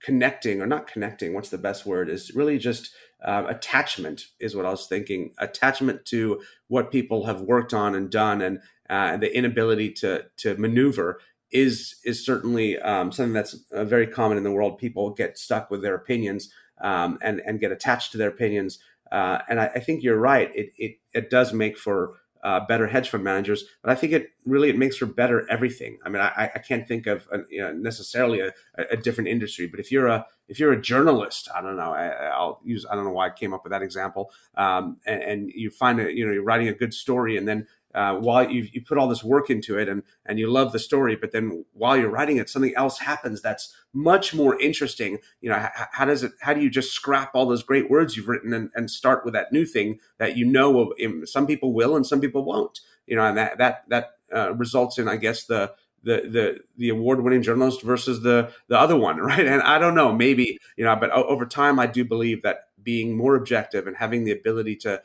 [0.00, 2.90] connecting or not connecting what's the best word is really just
[3.24, 8.10] uh, attachment is what i was thinking attachment to what people have worked on and
[8.10, 13.84] done and uh, the inability to to maneuver is is certainly um, something that's uh,
[13.84, 14.78] very common in the world.
[14.78, 18.78] People get stuck with their opinions um, and and get attached to their opinions.
[19.10, 20.54] Uh, and I, I, think you're right.
[20.54, 24.30] It it it does make for uh, better hedge fund managers, but I think it
[24.46, 25.98] really it makes for better everything.
[26.04, 29.66] I mean, I, I can't think of a, you know, necessarily a, a, different industry,
[29.66, 32.94] but if you're a if you're a journalist, I don't know, I, will use I
[32.94, 36.14] don't know why I came up with that example, um, and, and, you find it,
[36.14, 39.08] you know you're writing a good story, and then uh, while you you put all
[39.08, 42.36] this work into it and and you love the story, but then while you're writing
[42.36, 45.18] it, something else happens that's much more interesting.
[45.40, 46.32] You know, how, how does it?
[46.40, 49.34] How do you just scrap all those great words you've written and, and start with
[49.34, 50.92] that new thing that you know will,
[51.24, 52.80] some people will and some people won't.
[53.06, 55.72] You know, and that that that uh, results in, I guess, the
[56.02, 59.46] the the the award winning journalist versus the the other one, right?
[59.46, 63.16] And I don't know, maybe you know, but over time, I do believe that being
[63.16, 65.02] more objective and having the ability to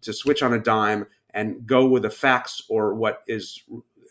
[0.00, 3.62] to switch on a dime and go with the facts or what is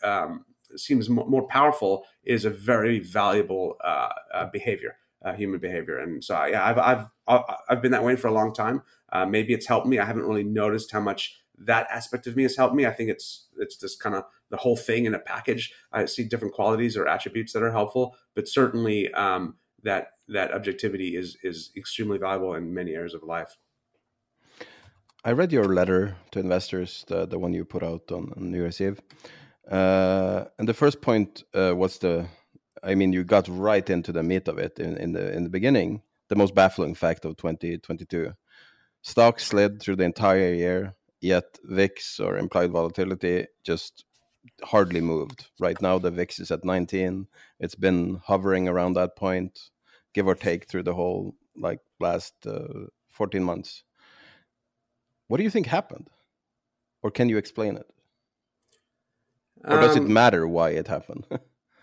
[0.04, 0.44] um,
[0.76, 5.98] seems more powerful is a very valuable uh, uh, behavior, uh, human behavior.
[5.98, 8.82] And so, yeah, I've, I've, I've been that way for a long time.
[9.12, 9.98] Uh, maybe it's helped me.
[9.98, 12.86] I haven't really noticed how much that aspect of me has helped me.
[12.86, 15.72] I think it's, it's just kind of the whole thing in a package.
[15.92, 21.16] I see different qualities or attributes that are helpful, but certainly um, that, that objectivity
[21.16, 23.56] is, is extremely valuable in many areas of life.
[25.26, 28.58] I read your letter to investors, the, the one you put out on, on New
[28.58, 29.00] Year's Eve.
[29.70, 32.26] Uh, and the first point uh, was the,
[32.82, 35.48] I mean, you got right into the meat of it in, in the in the
[35.48, 36.02] beginning.
[36.28, 38.34] The most baffling fact of 2022:
[39.00, 44.04] stocks slid through the entire year, yet VIX or implied volatility just
[44.62, 45.46] hardly moved.
[45.58, 47.26] Right now, the VIX is at 19.
[47.60, 49.58] It's been hovering around that point,
[50.12, 53.84] give or take, through the whole like last uh, 14 months.
[55.28, 56.10] What do you think happened?
[57.02, 57.86] Or can you explain it?
[59.64, 61.26] Or does um, it matter why it happened?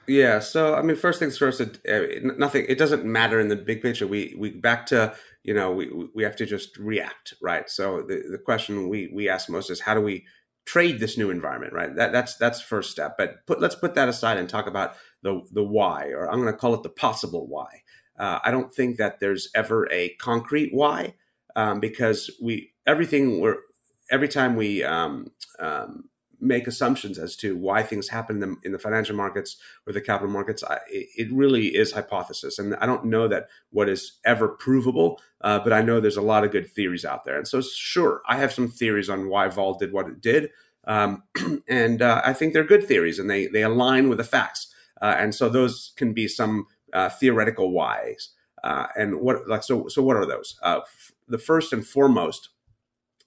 [0.08, 0.40] Yeah.
[0.40, 1.62] So I mean, first things first.
[1.62, 2.66] It, uh, nothing.
[2.68, 4.08] It doesn't matter in the big picture.
[4.08, 7.70] We we back to you know we we have to just react, right?
[7.70, 10.26] So the the question we we ask most is how do we
[10.66, 11.96] trade this new environment, right?
[11.96, 13.16] That that's that's first step.
[13.18, 16.52] But put let's put that aside and talk about the the why, or I'm going
[16.52, 17.84] to call it the possible why.
[18.20, 21.14] Uh, I don't think that there's ever a concrete why
[21.56, 23.58] um, because we everything we're
[24.10, 26.10] every time we um, um,
[26.42, 30.02] make assumptions as to why things happen in the, in the financial markets or the
[30.02, 32.58] capital markets, I, it really is hypothesis.
[32.58, 36.22] And I don't know that what is ever provable, uh, but I know there's a
[36.22, 37.38] lot of good theories out there.
[37.38, 40.50] And so, sure, I have some theories on why vol did what it did.
[40.86, 41.24] Um,
[41.70, 44.74] and uh, I think they're good theories and they, they align with the facts.
[45.00, 48.30] Uh, and so those can be some uh, theoretical whys.
[48.64, 50.60] Uh, and what like so so what are those?
[50.62, 52.50] Uh, f- the first and foremost,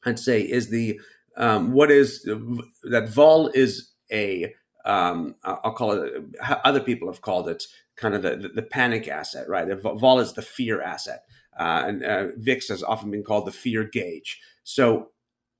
[0.05, 1.01] I'd say, is the
[1.37, 6.25] um, what is that vol is a um, I'll call it
[6.63, 7.65] other people have called it
[7.97, 9.67] kind of the, the, panic asset, right?
[9.67, 11.23] The Vol is the fear asset,
[11.59, 14.41] uh, and uh, VIX has often been called the fear gauge.
[14.63, 15.11] So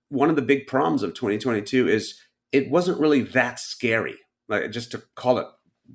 [0.09, 2.21] one of the big problems of 2022 is
[2.53, 4.17] it wasn't really that scary.
[4.49, 5.47] Like just to call it,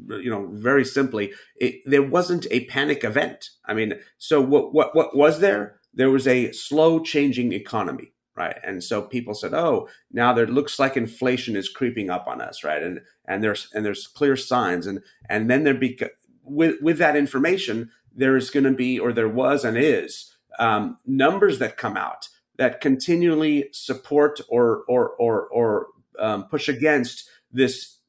[0.07, 3.49] you know, very simply, it, there wasn't a panic event.
[3.65, 5.79] I mean, so what what what was there?
[5.93, 8.57] There was a slow changing economy right?
[8.63, 12.63] And so people said, "Oh, now there looks like inflation is creeping up on us,
[12.63, 15.99] right?" And and there's and there's clear signs, and and then there be
[16.43, 20.97] with with that information, there is going to be, or there was and is, um,
[21.05, 27.99] numbers that come out that continually support or or or or um, push against this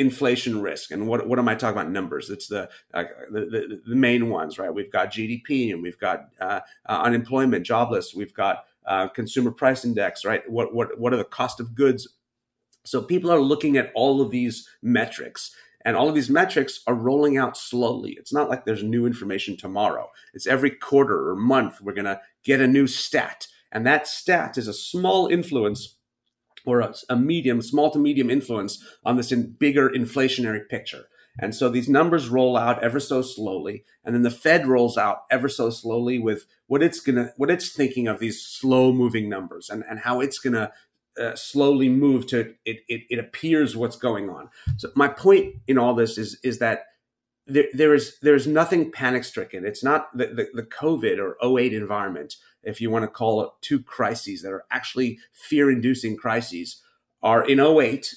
[0.00, 0.90] inflation risk.
[0.90, 1.90] And what, what am I talking about?
[1.90, 2.30] Numbers.
[2.30, 4.72] It's the, uh, the, the, the main ones, right?
[4.72, 8.14] We've got GDP and we've got uh, uh, unemployment, jobless.
[8.14, 10.48] We've got uh, consumer price index, right?
[10.50, 12.08] What what what are the cost of goods?
[12.84, 16.94] So people are looking at all of these metrics, and all of these metrics are
[16.94, 18.12] rolling out slowly.
[18.12, 20.10] It's not like there's new information tomorrow.
[20.32, 24.68] It's every quarter or month we're gonna get a new stat, and that stat is
[24.68, 25.96] a small influence
[26.66, 31.04] or a, a medium, small to medium influence on this in bigger inflationary picture.
[31.38, 35.22] And so these numbers roll out ever so slowly, and then the Fed rolls out
[35.30, 39.70] ever so slowly with what it's gonna, what it's thinking of these slow moving numbers,
[39.70, 40.72] and and how it's gonna
[41.20, 43.02] uh, slowly move to it, it.
[43.08, 44.48] It appears what's going on.
[44.76, 46.86] So my point in all this is is that
[47.46, 49.64] there, there is there's nothing panic stricken.
[49.64, 53.50] It's not the, the, the COVID or 08 environment, if you want to call it
[53.60, 56.82] two crises that are actually fear inducing crises,
[57.22, 58.14] are in 08.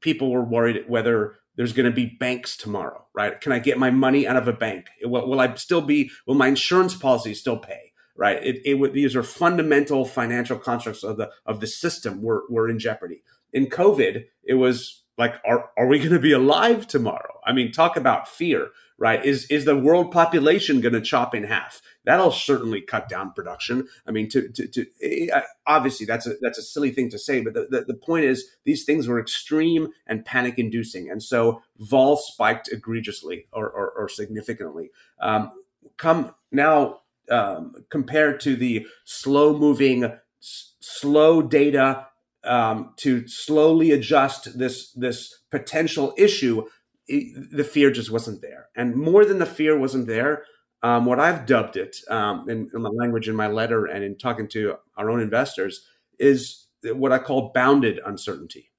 [0.00, 3.40] People were worried whether there's going to be banks tomorrow, right?
[3.40, 4.86] Can I get my money out of a bank?
[5.02, 7.92] Will, will I still be, will my insurance policy still pay?
[8.14, 8.44] Right.
[8.44, 12.78] It, it, these are fundamental financial constructs of the, of the system were, were in
[12.78, 13.22] jeopardy.
[13.52, 17.40] In COVID, it was like, are, are we going to be alive tomorrow?
[17.44, 19.24] I mean, talk about fear, right?
[19.24, 21.82] Is, is the world population going to chop in half?
[22.04, 23.86] that'll certainly cut down production.
[24.06, 27.40] I mean, to, to, to eh, obviously that's a, that's a silly thing to say,
[27.40, 31.10] but the, the, the point is these things were extreme and panic inducing.
[31.10, 34.90] And so vol spiked egregiously or, or, or significantly.
[35.20, 35.52] Um,
[35.96, 42.08] come now um, compared to the slow moving, s- slow data
[42.44, 46.64] um, to slowly adjust this this potential issue,
[47.06, 48.68] it, the fear just wasn't there.
[48.76, 50.44] And more than the fear wasn't there,
[50.82, 54.18] um, what I've dubbed it um, in, in, my language in my letter and in
[54.18, 55.86] talking to our own investors
[56.18, 58.70] is what I call bounded uncertainty.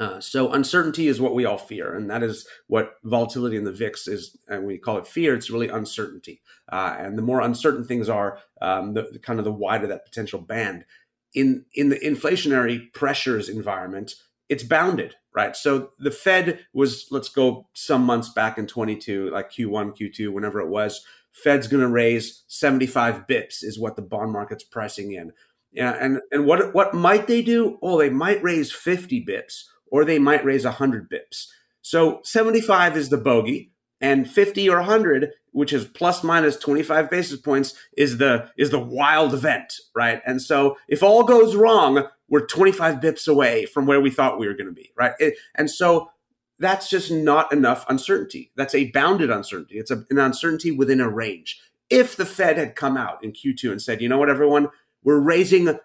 [0.00, 3.72] Uh, so uncertainty is what we all fear, and that is what volatility in the
[3.72, 4.36] VIX is.
[4.46, 6.40] And we call it fear; it's really uncertainty.
[6.70, 10.04] Uh, and the more uncertain things are, um, the, the, kind of the wider that
[10.04, 10.84] potential band.
[11.34, 14.14] In in the inflationary pressures environment,
[14.48, 15.54] it's bounded, right?
[15.54, 20.60] So the Fed was, let's go some months back in 22, like Q1, Q2, whenever
[20.60, 25.32] it was, Fed's going to raise 75 bips is what the bond market's pricing in.
[25.70, 27.78] Yeah, and and what what might they do?
[27.82, 31.46] Oh, they might raise 50 bips or they might raise 100 bips.
[31.82, 37.40] So 75 is the bogey and 50 or 100 which is plus minus 25 basis
[37.40, 40.22] points is the is the wild event, right?
[40.24, 44.46] And so if all goes wrong, we're 25 bips away from where we thought we
[44.46, 45.14] were going to be, right?
[45.18, 46.10] It, and so
[46.58, 48.52] that's just not enough uncertainty.
[48.56, 49.78] That's a bounded uncertainty.
[49.78, 51.60] It's a, an uncertainty within a range.
[51.90, 54.68] If the Fed had come out in Q2 and said, you know what, everyone,
[55.02, 55.76] we're raising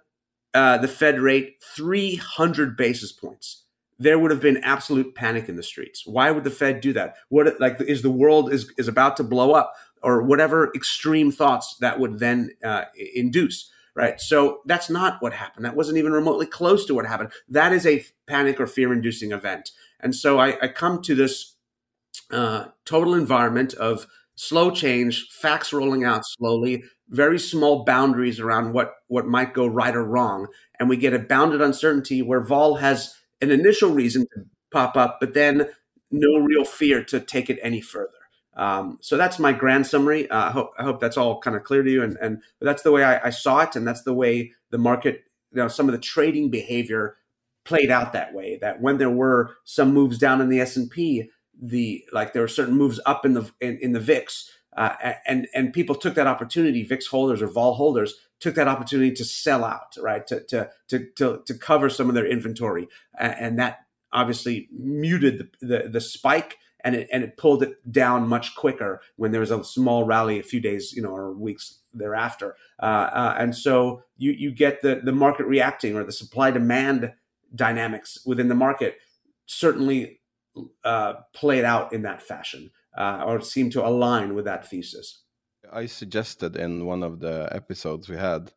[0.53, 3.62] uh, the Fed rate 300 basis points,
[4.03, 6.05] there would have been absolute panic in the streets.
[6.05, 7.15] Why would the Fed do that?
[7.29, 11.75] What like is the world is is about to blow up or whatever extreme thoughts
[11.79, 12.85] that would then uh,
[13.15, 13.69] induce?
[13.95, 14.19] Right.
[14.19, 15.65] So that's not what happened.
[15.65, 17.31] That wasn't even remotely close to what happened.
[17.47, 19.69] That is a panic or fear inducing event.
[19.99, 21.55] And so I, I come to this
[22.31, 28.95] uh, total environment of slow change, facts rolling out slowly, very small boundaries around what
[29.07, 30.47] what might go right or wrong,
[30.79, 35.19] and we get a bounded uncertainty where vol has an initial reason to pop up,
[35.19, 35.67] but then
[36.11, 38.09] no real fear to take it any further.
[38.55, 40.29] Um, so that's my grand summary.
[40.29, 42.83] Uh, I, hope, I hope that's all kind of clear to you, and, and that's
[42.83, 45.89] the way I, I, saw it, and that's the way the market, you know, some
[45.89, 47.17] of the trading behavior
[47.65, 48.57] played out that way.
[48.61, 52.43] That when there were some moves down in the S and P, the like there
[52.43, 56.13] were certain moves up in the in, in the VIX, uh, and and people took
[56.13, 56.83] that opportunity.
[56.83, 58.13] VIX holders or vol holders
[58.43, 60.27] took that opportunity to sell out, right?
[60.27, 63.79] To to to to, to cover some of their inventory, and that
[64.11, 69.01] obviously muted the, the, the spike and it and it pulled it down much quicker
[69.15, 72.55] when there was a small rally a few days, you know, or weeks thereafter.
[72.81, 77.13] Uh, uh, and so you you get the the market reacting or the supply demand
[77.55, 78.97] dynamics within the market
[79.45, 80.19] certainly
[80.83, 85.22] uh, played out in that fashion uh, or seemed to align with that thesis.
[85.73, 88.51] I suggested in one of the episodes we had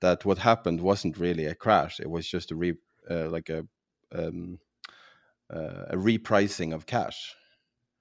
[0.00, 2.74] that what happened wasn't really a crash; it was just a re
[3.10, 3.66] uh, like a
[4.12, 4.58] um,
[5.52, 7.34] uh, a repricing of cash.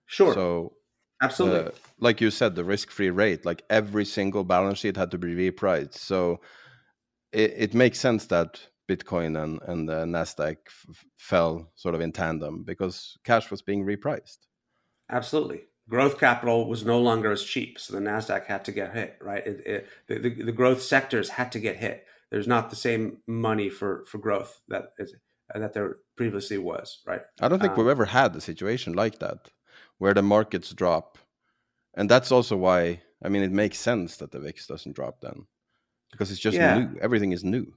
[0.06, 0.34] Sure.
[0.34, 0.74] So
[1.22, 5.36] absolutely, like you said, the risk-free rate, like every single balance sheet had to be
[5.36, 5.96] repriced.
[5.96, 6.42] So
[7.32, 12.12] it, it makes sense that Bitcoin and and the Nasdaq f- fell sort of in
[12.12, 14.40] tandem because cash was being repriced.
[15.10, 19.18] Absolutely, growth capital was no longer as cheap, so the Nasdaq had to get hit.
[19.22, 22.06] Right, it, it, the, the, the growth sectors had to get hit.
[22.32, 25.16] There's not the same money for for growth that is
[25.54, 27.02] that there previously was.
[27.06, 27.22] Right.
[27.40, 29.50] I don't think um, we've ever had a situation like that
[30.00, 31.18] where the markets drop,
[31.94, 35.46] and that's also why I mean it makes sense that the VIX doesn't drop then
[36.12, 36.80] because it's just yeah.
[36.80, 37.00] new.
[37.02, 37.74] Everything is new.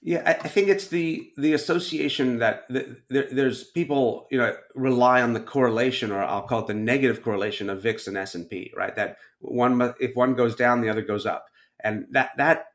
[0.00, 5.20] Yeah, I, think it's the the association that the, there, there's people you know rely
[5.20, 8.48] on the correlation, or I'll call it the negative correlation of VIX and S and
[8.48, 8.94] P, right?
[8.94, 11.46] That one if one goes down, the other goes up,
[11.82, 12.66] and that that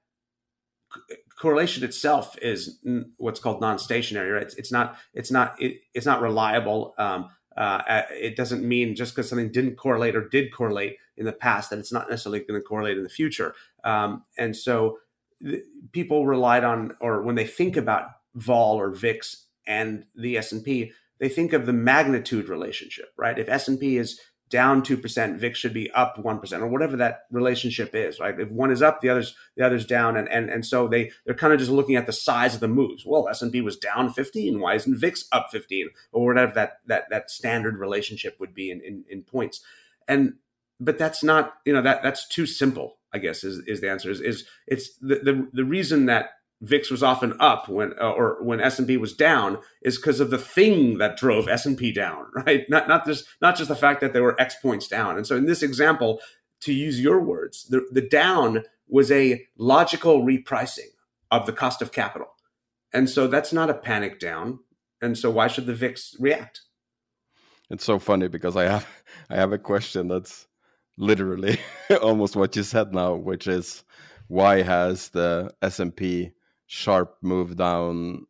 [1.40, 2.80] correlation itself is
[3.18, 4.44] what's called non-stationary, right?
[4.44, 6.94] It's, it's not it's not it, it's not reliable.
[6.98, 11.32] Um, uh, it doesn't mean just because something didn't correlate or did correlate in the
[11.32, 13.54] past that it's not necessarily going to correlate in the future.
[13.84, 14.98] Um, and so
[15.92, 20.64] people relied on, or when they think about vol or VIX and the S and
[20.64, 23.38] P, they think of the magnitude relationship, right?
[23.38, 24.20] If S and P is
[24.50, 28.40] down two percent, VIX should be up one percent, or whatever that relationship is, right?
[28.40, 31.36] If one is up, the others the others down, and and and so they they're
[31.36, 33.04] kind of just looking at the size of the moves.
[33.06, 34.60] Well, S and P was down fifteen.
[34.60, 38.82] Why isn't VIX up fifteen, or whatever that that that standard relationship would be in
[38.82, 39.62] in, in points?
[40.08, 40.36] And
[40.80, 44.10] but that's not you know that that's too simple I guess is, is the answer.
[44.10, 48.42] Is, is it's the, the the reason that VIX was often up when uh, or
[48.42, 51.78] when S and P was down is because of the thing that drove S and
[51.78, 52.68] P down, right?
[52.70, 55.18] Not not just not just the fact that there were X points down.
[55.18, 56.20] And so in this example,
[56.62, 60.92] to use your words, the the down was a logical repricing
[61.30, 62.30] of the cost of capital,
[62.94, 64.60] and so that's not a panic down.
[65.02, 66.62] And so why should the VIX react?
[67.70, 68.88] It's so funny because I have
[69.30, 70.48] I have a question that's
[70.98, 71.60] literally
[72.02, 73.84] almost what you said now, which is
[74.28, 76.32] why has the S&P
[76.68, 78.26] sharp move down,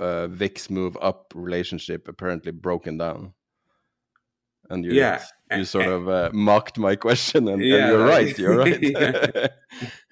[0.00, 3.32] uh, VIX move up relationship apparently broken down?
[4.68, 8.38] And you, yeah, you sort of uh, mocked my question, and, yeah, and you're right.
[8.38, 9.50] You're right.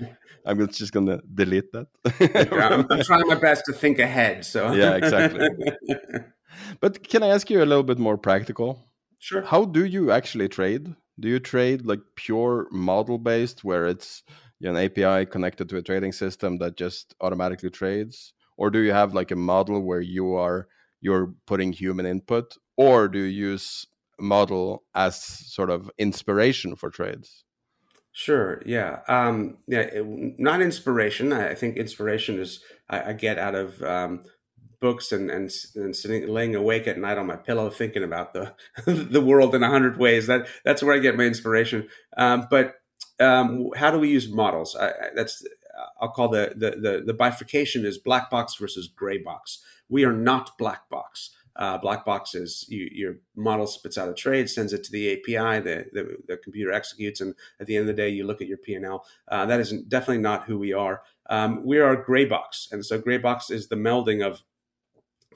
[0.46, 1.88] I'm just gonna delete that.
[2.52, 4.44] I'm, I'm, trying my best to think ahead.
[4.44, 5.48] So yeah, exactly.
[6.80, 8.78] but can I ask you a little bit more practical?
[9.18, 9.42] Sure.
[9.42, 10.94] How do you actually trade?
[11.20, 14.22] Do you trade like pure model based where it's
[14.58, 18.32] you know, an api connected to a trading system that just automatically trades?
[18.56, 20.68] Or do you have like a model where you are
[21.00, 22.56] you're putting human input?
[22.76, 23.86] Or do you use
[24.18, 27.44] model as sort of inspiration for trades?
[28.12, 29.90] Sure yeah um yeah
[30.38, 31.32] not inspiration.
[31.32, 34.22] I think inspiration is i, I get out of um
[34.84, 38.54] books and and, and sitting laying awake at night on my pillow thinking about the
[38.86, 40.26] the world in a hundred ways.
[40.26, 41.88] That that's where I get my inspiration.
[42.18, 42.74] Um, but
[43.18, 44.76] um, how do we use models?
[44.78, 45.42] I, that's
[45.98, 49.62] I'll call the, the, the the bifurcation is black box versus gray box.
[49.88, 51.30] We are not black box.
[51.56, 55.12] Uh, black box is you, your model spits out a trade, sends it to the
[55.12, 58.42] API, the, the, the, computer executes, and at the end of the day, you look
[58.42, 59.06] at your P&L.
[59.28, 61.02] Uh, that is definitely not who we are.
[61.30, 62.66] Um, we are gray box.
[62.72, 64.42] And so gray box is the melding of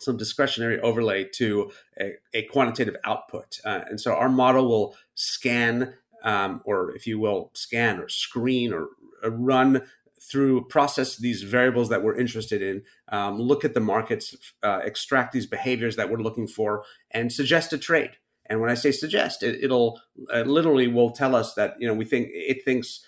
[0.02, 1.70] some discretionary overlay to
[2.00, 3.58] a, a quantitative output.
[3.64, 5.94] Uh, and so our model will scan,
[6.24, 8.88] um, or if you will, scan or screen or,
[9.22, 9.82] or, run
[10.20, 15.32] through process these variables that we're interested in, um, look at the markets, uh, extract
[15.32, 18.10] these behaviors that we're looking for, and suggest a trade.
[18.46, 20.00] And when I say suggest, it, will
[20.32, 23.04] uh, literally will tell us that you know we think it thinks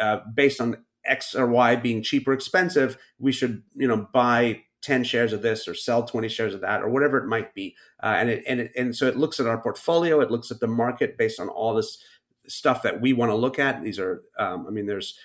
[0.00, 4.62] uh, based on X or Y being cheap or expensive, we should you know buy
[4.82, 7.74] 10 shares of this or sell 20 shares of that or whatever it might be
[8.02, 10.60] uh, and it, and it, and so it looks at our portfolio it looks at
[10.60, 11.98] the market based on all this
[12.46, 15.18] stuff that we want to look at these are um, i mean there's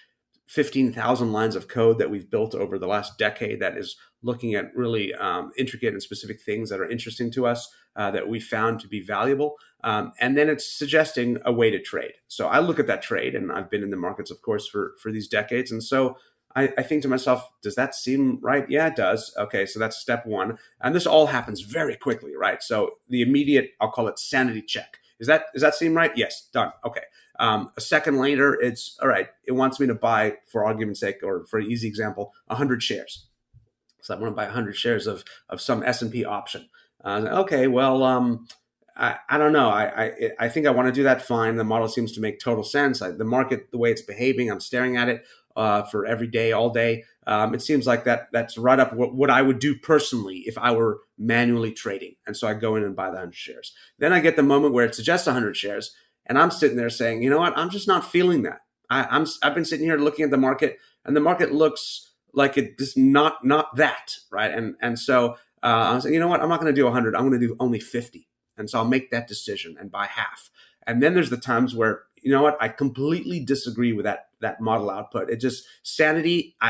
[0.47, 4.73] 15,000 lines of code that we've built over the last decade that is looking at
[4.75, 8.79] really um, intricate and specific things that are interesting to us uh, that we found
[8.79, 9.55] to be valuable.
[9.83, 12.13] Um, and then it's suggesting a way to trade.
[12.27, 14.93] So I look at that trade, and I've been in the markets, of course, for,
[15.01, 15.71] for these decades.
[15.71, 16.17] And so
[16.55, 18.69] I, I think to myself, does that seem right?
[18.69, 19.33] Yeah, it does.
[19.37, 20.57] Okay, so that's step one.
[20.81, 22.63] And this all happens very quickly, right?
[22.63, 24.97] So the immediate, I'll call it sanity check.
[25.19, 26.11] Is that does that seem right?
[26.15, 26.71] Yes, done.
[26.85, 27.01] Okay.
[27.39, 29.27] Um, a second later, it's all right.
[29.45, 33.27] It wants me to buy, for argument's sake, or for an easy example, 100 shares.
[34.01, 36.69] So I want to buy 100 shares of of some S and P option.
[37.03, 38.47] Uh, okay, well, um,
[38.95, 39.69] I, I don't know.
[39.69, 41.21] I, I, I think I want to do that.
[41.21, 41.55] Fine.
[41.57, 43.01] The model seems to make total sense.
[43.01, 45.23] I, the market, the way it's behaving, I'm staring at it
[45.57, 47.03] uh, for every day, all day.
[47.25, 50.57] Um, it seems like that that's right up what, what I would do personally if
[50.57, 52.13] I were manually trading.
[52.25, 53.73] And so I go in and buy the 100 shares.
[53.97, 55.93] Then I get the moment where it suggests 100 shares,
[56.27, 57.57] and I'm sitting there saying, you know what?
[57.57, 58.61] I'm just not feeling that.
[58.89, 62.57] I, I'm I've been sitting here looking at the market, and the market looks like
[62.57, 64.51] it just not not that right.
[64.51, 65.33] And and so
[65.63, 66.41] uh, I was saying, you know what?
[66.41, 67.15] I'm not going to do 100.
[67.15, 70.51] I'm going to do only 50, and so I'll make that decision and buy half.
[70.85, 72.57] And then there's the times where you know what?
[72.61, 75.29] I completely disagree with that that model output.
[75.29, 76.55] It just sanity.
[76.61, 76.69] I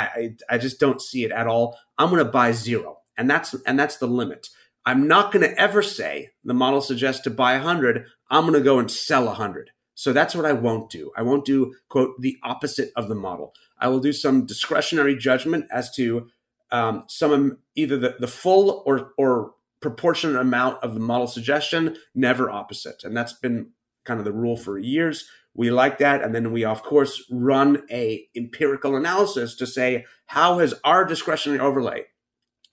[0.49, 1.77] I, I just don't see it at all.
[1.97, 4.47] I'm going to buy zero, and that's and that's the limit.
[4.85, 8.05] I'm not going to ever say the model suggests to buy 100.
[8.29, 9.71] I'm going to go and sell 100.
[9.95, 11.11] So that's what I won't do.
[11.17, 13.53] I won't do, quote, the opposite of the model.
[13.79, 16.29] I will do some discretionary judgment as to
[16.71, 22.49] um, some either the, the full or, or proportionate amount of the model suggestion, never
[22.49, 23.03] opposite.
[23.03, 23.71] And that's been
[24.05, 25.27] kind of the rule for years.
[25.57, 26.21] We like that.
[26.21, 31.59] And then we, of course, run a empirical analysis to say, how has our discretionary
[31.59, 32.05] overlay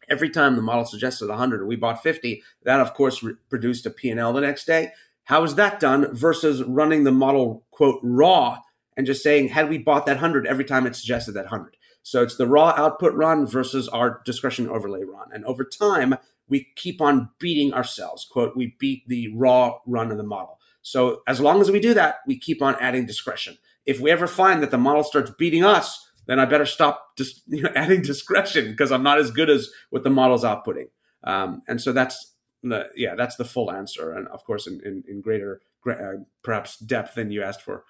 [0.09, 3.91] every time the model suggested 100 we bought 50 that of course re- produced a
[3.91, 4.93] p&l the next day.
[5.25, 8.59] How is that done versus running the model quote raw
[8.97, 12.23] and just saying had we bought that 100 every time it suggested that 100 so
[12.23, 15.29] it's the raw output run versus our discretion overlay run.
[15.33, 16.17] And over time
[16.49, 21.23] we keep on beating ourselves quote we beat the raw run of the model so
[21.27, 24.63] as long as we do that we keep on adding discretion if we ever find
[24.63, 28.93] that the model starts beating us then I better stop you know, adding discretion because
[28.93, 30.89] I'm not as good as what the model's outputting.
[31.23, 32.33] Um, and so that's
[32.63, 36.79] the yeah that's the full answer, and of course in in, in greater uh, perhaps
[36.79, 37.85] depth than you asked for.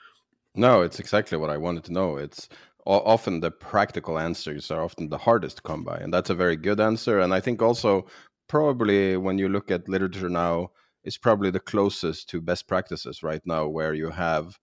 [0.56, 2.16] No, it's exactly what I wanted to know.
[2.16, 2.48] It's
[2.86, 6.56] often the practical answers are often the hardest to come by, and that's a very
[6.56, 7.20] good answer.
[7.20, 8.06] And I think also
[8.48, 10.70] probably when you look at literature now,
[11.04, 14.58] it's probably the closest to best practices right now, where you have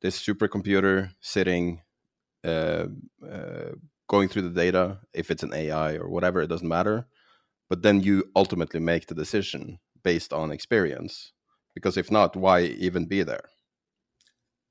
[0.00, 1.82] this supercomputer sitting
[2.44, 2.86] uh,
[3.28, 3.72] uh,
[4.08, 7.06] going through the data, if it's an AI or whatever, it doesn't matter.
[7.68, 11.32] But then you ultimately make the decision based on experience.
[11.74, 13.48] Because if not, why even be there?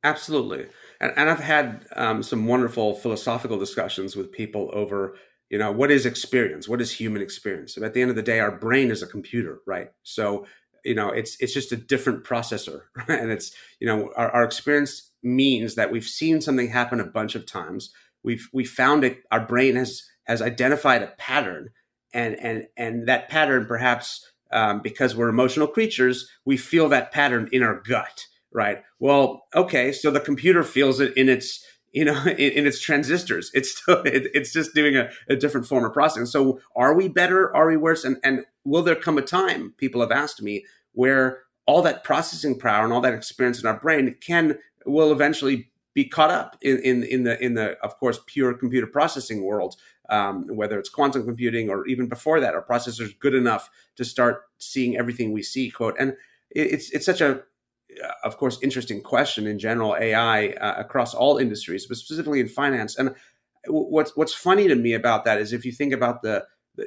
[0.04, 0.68] Absolutely.
[1.02, 5.18] And, and I've had um, some wonderful philosophical discussions with people over,
[5.50, 6.70] you know, what is experience?
[6.70, 7.76] What is human experience?
[7.76, 9.90] And at the end of the day, our brain is a computer, right?
[10.04, 10.46] So,
[10.86, 13.10] you know, it's it's just a different processor, right?
[13.20, 17.36] and it's you know, our, our experience means that we've seen something happen a bunch
[17.36, 17.92] of times.
[18.24, 19.24] We've we found it.
[19.32, 21.70] Our brain has has identified a pattern,
[22.14, 27.50] and and and that pattern perhaps um, because we're emotional creatures, we feel that pattern
[27.52, 28.84] in our gut, right?
[29.00, 31.66] Well, okay, so the computer feels it in its
[31.96, 33.50] you know in, in its transistors.
[33.56, 36.28] It's still it, it's just doing a, a different form of processing.
[36.28, 37.56] So are we better?
[37.56, 38.04] Are we worse?
[38.04, 39.74] And and will there come a time?
[39.78, 43.80] People have asked me where all that processing power and all that experience in our
[43.80, 48.20] brain can will eventually be caught up in, in, in the in the of course
[48.28, 49.76] pure computer processing world
[50.10, 54.44] um, whether it's quantum computing or even before that our processors good enough to start
[54.60, 56.16] seeing everything we see quote and
[56.52, 57.44] it's it's such a
[58.24, 62.98] of course interesting question in general ai uh, across all industries but specifically in finance.
[62.98, 63.16] And
[63.68, 66.86] what's what's funny to me about that is if you think about the, the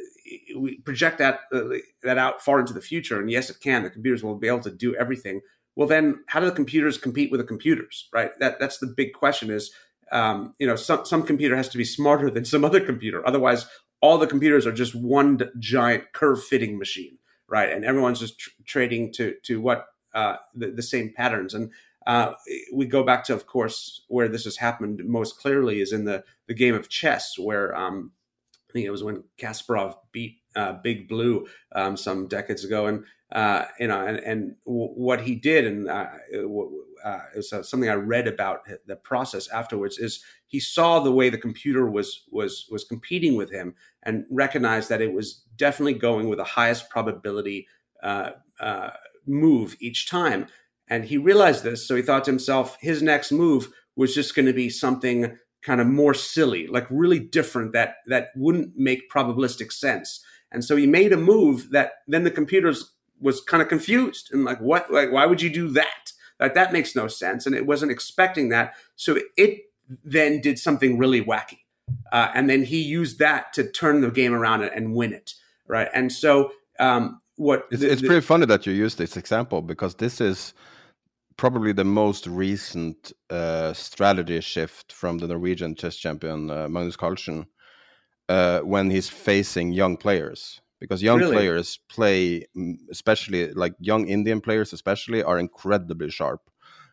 [0.57, 1.65] we project that uh,
[2.03, 4.61] that out far into the future and yes it can the computers will be able
[4.61, 5.41] to do everything
[5.77, 8.31] well then how do the computers compete with the computers right?
[8.39, 9.71] That that's the big question is
[10.13, 13.27] um, you know some some computer has to be smarter than some other computer.
[13.27, 13.67] Otherwise
[14.01, 17.73] all the computers are just one giant curve fitting machine right?
[17.73, 19.87] And everyone's just tr- trading to to what
[20.19, 21.71] uh, the, the, same patterns and
[22.07, 22.33] uh,
[22.73, 26.25] we go back to of course where this has happened most clearly is in the
[26.49, 28.13] the game of chess where um,
[28.69, 33.05] I think it was when Kasparov beat uh, Big Blue um, some decades ago, and
[33.33, 36.07] uh, you know, and, and w- what he did, and uh,
[37.05, 39.99] uh, it was something I read about the process afterwards.
[39.99, 44.89] Is he saw the way the computer was was was competing with him, and recognized
[44.91, 47.67] that it was definitely going with the highest probability
[48.03, 48.31] uh,
[49.29, 50.47] move each time.
[50.89, 54.47] And he realized this, so he thought to himself, his next move was just going
[54.47, 59.73] to be something kind of more silly, like really different that that wouldn't make probabilistic
[59.73, 60.25] sense.
[60.51, 64.45] And so he made a move that then the computers was kind of confused and
[64.45, 64.91] like, what?
[64.93, 66.13] Like, why would you do that?
[66.41, 68.75] Like that makes no sense, and it wasn't expecting that.
[68.95, 69.63] So it
[70.05, 71.65] then did something really wacky,
[72.13, 75.35] uh, and then he used that to turn the game around and win it,
[75.67, 75.89] right?
[75.93, 77.67] And so um, what?
[77.71, 80.55] It's, the, it's the, pretty funny that you use this example because this is
[81.37, 87.47] probably the most recent uh, strategy shift from the Norwegian chess champion uh, Magnus Carlsen
[88.29, 90.61] uh, when he's facing young players.
[90.81, 91.33] Because young Really?
[91.33, 96.41] players play, mm, especially like young Indian players, especially, are incredibly sharp,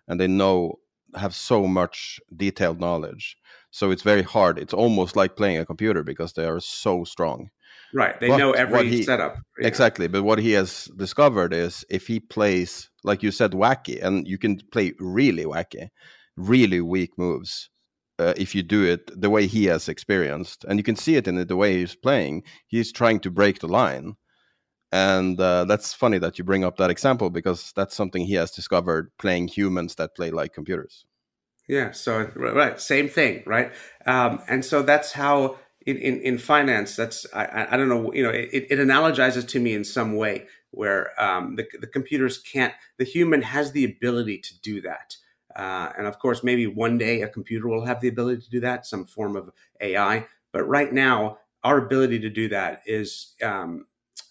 [0.08, 0.76] and they know
[1.16, 3.38] have so much detailed knowledge.
[3.72, 4.58] So it's very hard.
[4.58, 7.50] It's almost like playing a computer because they are so strong.
[7.96, 8.20] Right.
[8.20, 9.38] They But know every he- setup.
[9.60, 9.68] Yeah.
[9.68, 10.08] Exactly.
[10.08, 14.38] But what he has discovered is if he plays, like you said, wacky, and you
[14.38, 15.90] can play really wacky,
[16.38, 17.70] really weak moves.
[18.20, 21.28] Uh, if you do it the way he has experienced, and you can see it
[21.28, 24.16] in the, the way he's playing, he's trying to break the line.
[24.92, 28.52] And uh, that's funny that you bring up that example because that's something he has
[28.52, 31.04] discovered playing humans that play like computers.
[31.68, 31.92] Yeah.
[31.92, 33.72] So right, same thing, right?
[34.06, 38.24] Um, and so that's how in, in, in finance, that's I, I don't know, you
[38.24, 42.74] know, it, it analogizes to me in some way where um, the the computers can't,
[42.98, 45.16] the human has the ability to do that.
[45.56, 48.60] Uh, and of course, maybe one day a computer will have the ability to do
[48.60, 50.26] that, some form of AI.
[50.52, 53.86] But right now, our ability to do that is, um,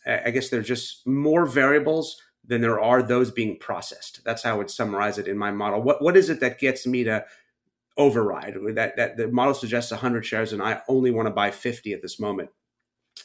[0.06, 4.22] I I guess, there's just more variables than there are those being processed.
[4.24, 5.82] That's how I would summarize it in my model.
[5.82, 7.24] What what is it that gets me to
[7.96, 11.92] override that that the model suggests 100 shares and I only want to buy 50
[11.92, 12.50] at this moment?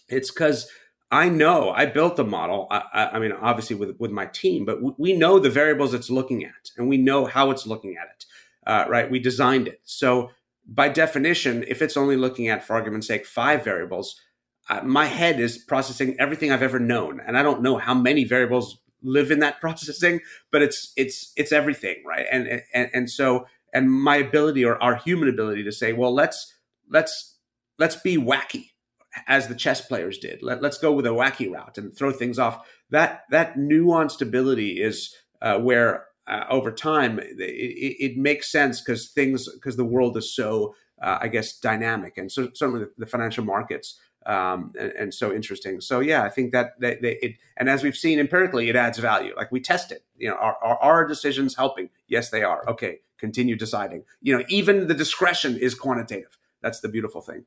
[0.07, 0.69] It's because
[1.11, 2.67] I know I built the model.
[2.69, 5.93] I, I, I mean, obviously with with my team, but we, we know the variables
[5.93, 8.25] it's looking at, and we know how it's looking at it.
[8.67, 9.09] Uh, right?
[9.09, 9.81] We designed it.
[9.85, 10.29] So
[10.67, 14.21] by definition, if it's only looking at, for argument's sake, five variables,
[14.69, 18.23] uh, my head is processing everything I've ever known, and I don't know how many
[18.23, 20.19] variables live in that processing,
[20.51, 22.27] but it's it's it's everything, right?
[22.31, 26.53] And and and so and my ability or our human ability to say, well, let's
[26.89, 27.37] let's
[27.77, 28.71] let's be wacky
[29.27, 30.43] as the chess players did.
[30.43, 32.67] Let, let's go with a wacky route and throw things off.
[32.89, 39.09] That that nuanced ability is uh, where uh, over time it, it, makes sense because
[39.09, 43.43] things because the world is so uh, I guess dynamic and so certainly the financial
[43.43, 43.99] markets
[44.29, 45.81] um, and, and so interesting.
[45.81, 49.33] So yeah, I think that it and as we've seen empirically, it adds value.
[49.35, 50.03] Like we test it.
[50.17, 51.89] You know, are, are our decisions helping?
[52.07, 52.63] Yes, they are.
[52.67, 54.03] Okay, continue deciding.
[54.21, 56.37] You know, even the discretion is quantitative.
[56.61, 57.45] That's the beautiful thing.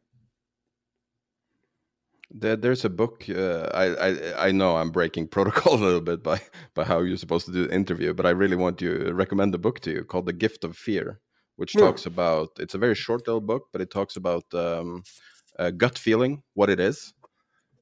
[2.35, 3.24] There, there's a book.
[3.28, 6.41] Uh, I, I I know I'm breaking protocol a little bit by
[6.74, 9.59] by how you're supposed to do the interview, but I really want to recommend a
[9.59, 11.20] book to you called The Gift of Fear,
[11.57, 11.80] which Hmm.
[11.80, 12.49] talks about.
[12.59, 15.03] It's a very short little book, but it talks about um,
[15.59, 17.14] uh, gut feeling, what it is,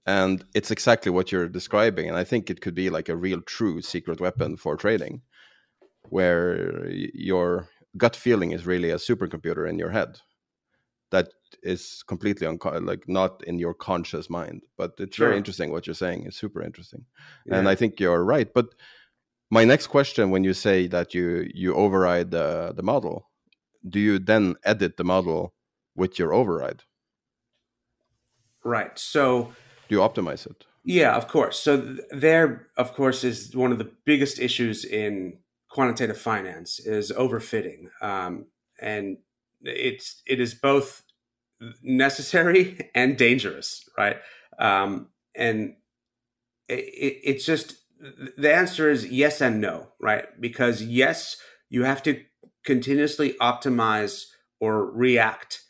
[0.07, 2.09] and it's exactly what you're describing.
[2.09, 5.23] And I think it could be like a real, true secret weapon for trading,
[6.09, 10.21] where your gut feeling is really a supercomputer in your head
[11.11, 11.29] that
[11.63, 15.29] is completely unco- like not in your conscious mind but it's Sure.
[15.29, 17.05] very interesting what you're saying it's super interesting
[17.51, 18.67] and i think you're right but
[19.51, 23.29] my next question when you say that you you override the the model
[23.89, 25.55] do you then edit the model
[25.97, 26.83] with your override
[28.65, 28.99] Right.
[28.99, 29.53] So
[29.89, 31.59] do you optimize it Yeah, of course.
[31.59, 31.77] So
[32.11, 35.39] there, of course, is one of the biggest issues in
[35.71, 38.47] quantitative finance is overfitting, um,
[38.81, 39.19] and
[39.63, 41.03] it's it is both
[41.83, 44.17] necessary and dangerous, right?
[44.59, 45.77] Um, and
[46.69, 47.77] it, it's just
[48.37, 50.27] the answer is yes and no, right?
[50.41, 51.37] Because yes,
[51.69, 52.23] you have to
[52.65, 54.27] continuously optimize
[54.61, 55.63] or react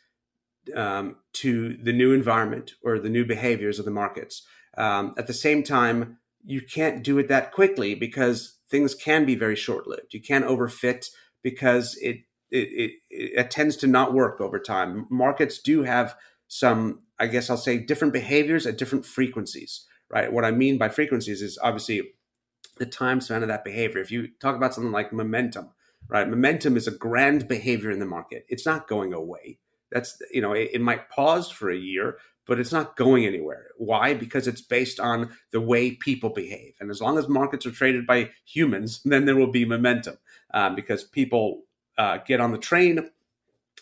[0.75, 4.43] um, to the new environment or the new behaviors of the markets.
[4.77, 9.35] Um, at the same time, you can't do it that quickly because things can be
[9.35, 10.13] very short lived.
[10.13, 11.07] You can't overfit
[11.43, 15.07] because it, it, it, it tends to not work over time.
[15.09, 16.15] Markets do have
[16.47, 20.31] some, I guess I'll say, different behaviors at different frequencies, right?
[20.31, 22.01] What I mean by frequencies is obviously
[22.77, 24.01] the time span of that behavior.
[24.01, 25.69] If you talk about something like momentum,
[26.07, 26.27] right?
[26.27, 28.45] Momentum is a grand behavior in the market.
[28.49, 29.59] It's not going away.
[29.91, 33.67] That's you know it, it might pause for a year, but it's not going anywhere.
[33.77, 34.13] Why?
[34.13, 38.07] Because it's based on the way people behave, and as long as markets are traded
[38.07, 40.17] by humans, then there will be momentum
[40.53, 41.63] um, because people
[41.97, 43.09] uh, get on the train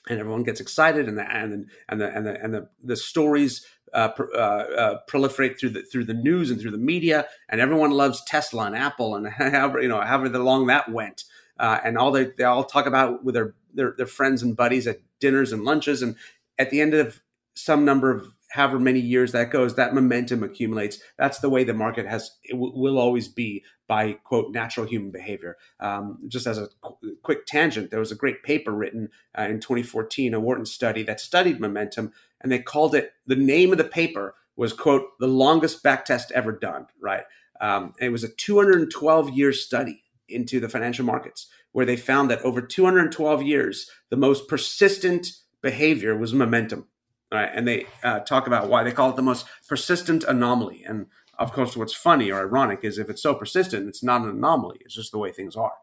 [0.07, 3.65] and everyone gets excited and the and and the and the and the, the stories
[3.93, 7.91] uh, uh, uh, proliferate through the through the news and through the media, and everyone
[7.91, 11.23] loves Tesla and Apple and however you know however long that went,
[11.59, 14.87] uh, and all they they all talk about with their, their their friends and buddies
[14.87, 16.15] at dinners and lunches, and
[16.57, 17.21] at the end of
[17.53, 20.99] some number of however many years that goes, that momentum accumulates.
[21.17, 25.11] That's the way the market has it w- will always be by quote natural human
[25.11, 25.57] behavior.
[25.79, 29.59] Um, just as a qu- quick tangent, there was a great paper written uh, in
[29.59, 33.83] 2014, a Wharton study that studied momentum, and they called it the name of the
[33.83, 36.87] paper was quote the longest backtest ever done.
[36.99, 37.25] Right,
[37.61, 42.41] um, it was a 212 year study into the financial markets where they found that
[42.41, 45.27] over 212 years, the most persistent
[45.61, 46.87] behavior was momentum
[47.31, 47.49] right?
[47.53, 50.83] And they uh, talk about why they call it the most persistent anomaly.
[50.85, 51.07] And
[51.37, 54.79] of course, what's funny or ironic is if it's so persistent, it's not an anomaly.
[54.81, 55.73] It's just the way things are.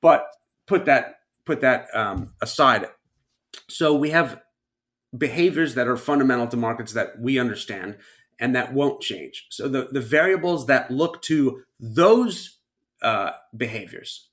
[0.00, 0.26] But
[0.66, 2.88] put that put that um, aside.
[3.68, 4.40] So we have
[5.16, 7.96] behaviors that are fundamental to markets that we understand
[8.38, 9.46] and that won't change.
[9.50, 12.58] So the, the variables that look to those
[13.02, 14.28] uh, behaviors.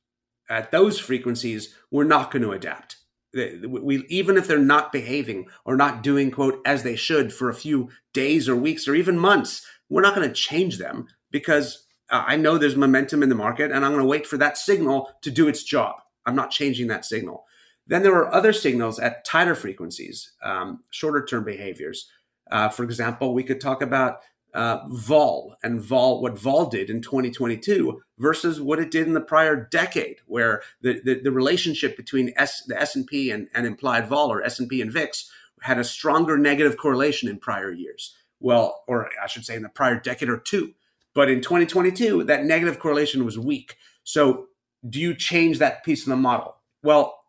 [0.49, 2.97] At those frequencies, we're not going to adapt
[3.33, 7.53] we even if they're not behaving or not doing quote as they should for a
[7.53, 12.23] few days or weeks or even months we're not going to change them because uh,
[12.25, 15.09] i know there's momentum in the market and i'm going to wait for that signal
[15.21, 15.95] to do its job.
[16.25, 17.45] I'm not changing that signal.
[17.87, 22.09] Then there are other signals at tighter frequencies um, shorter term behaviors.
[22.49, 24.21] Uh, for example we could talk about
[24.53, 29.21] uh, vol and vol what vol did in 2022 versus what it did in the
[29.21, 34.31] prior decade where the, the, the relationship between S, the S&P and, and implied vol
[34.31, 35.29] or S&P and VIX
[35.61, 38.15] had a stronger negative correlation in prior years.
[38.39, 40.73] Well or I should say in the prior decade or two.
[41.13, 43.75] But in 2022 that negative correlation was weak.
[44.03, 44.47] So
[44.87, 46.55] do you change that piece of the model?
[46.81, 47.19] Well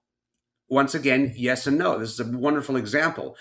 [0.68, 1.98] once again yes and no.
[1.98, 3.36] This is a wonderful example.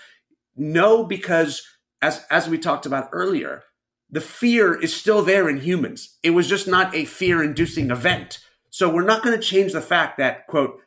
[0.54, 1.62] No because
[2.02, 3.64] as as we talked about earlier
[4.10, 6.18] the fear is still there in humans.
[6.22, 8.40] It was just not a fear inducing event.
[8.70, 10.80] So we're not going to change the fact that, quote,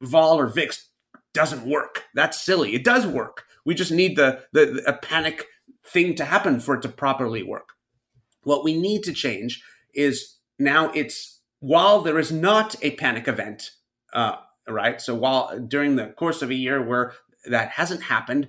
[0.00, 0.88] vol or VIX
[1.32, 2.04] doesn't work.
[2.14, 2.74] That's silly.
[2.74, 3.44] It does work.
[3.64, 5.46] We just need the, the, a panic
[5.86, 7.70] thing to happen for it to properly work.
[8.42, 9.62] What we need to change
[9.94, 13.70] is now it's while there is not a panic event,
[14.12, 14.36] uh,
[14.68, 15.00] right?
[15.00, 17.14] So while during the course of a year where
[17.46, 18.48] that hasn't happened,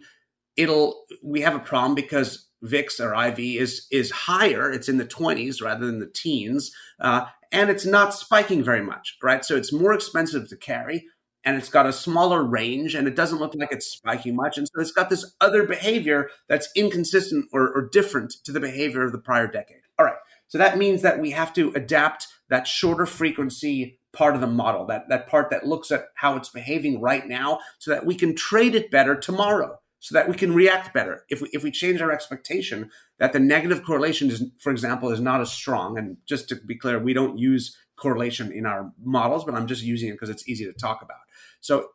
[0.58, 4.72] it'll we have a problem because VIX or IV is is higher.
[4.72, 9.18] It's in the 20s rather than the teens, uh, and it's not spiking very much,
[9.22, 9.44] right?
[9.44, 11.06] So it's more expensive to carry,
[11.44, 14.68] and it's got a smaller range, and it doesn't look like it's spiking much, and
[14.68, 19.12] so it's got this other behavior that's inconsistent or, or different to the behavior of
[19.12, 19.82] the prior decade.
[20.00, 24.42] All right, so that means that we have to adapt that shorter frequency part of
[24.42, 28.06] the model, that that part that looks at how it's behaving right now, so that
[28.06, 31.26] we can trade it better tomorrow so that we can react better.
[31.30, 35.20] If we, if we change our expectation that the negative correlation is, for example, is
[35.20, 39.44] not as strong, and just to be clear, we don't use correlation in our models,
[39.46, 41.18] but I'm just using it because it's easy to talk about.
[41.60, 41.88] So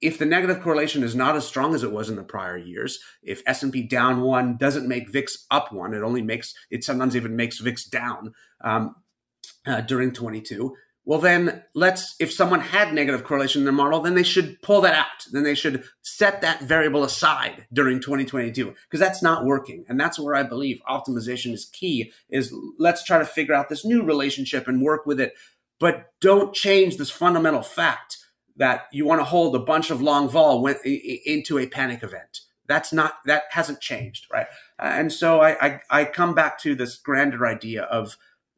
[0.00, 2.98] if the negative correlation is not as strong as it was in the prior years,
[3.22, 7.36] if S&P down one doesn't make VIX up one, it only makes, it sometimes even
[7.36, 8.96] makes VIX down um,
[9.64, 10.74] uh, during 22,
[11.06, 14.82] well then let's if someone had negative correlation in their model then they should pull
[14.82, 15.06] that out.
[15.32, 19.86] Then they should set that variable aside during 2022 because that's not working.
[19.88, 23.84] And that's where i believe optimization is key is let's try to figure out this
[23.84, 25.32] new relationship and work with it.
[25.78, 28.18] But don't change this fundamental fact
[28.56, 32.40] that you want to hold a bunch of long vol into a panic event.
[32.66, 34.48] That's not that hasn't changed right?
[34.78, 38.16] And so I, I i come back to this grander idea of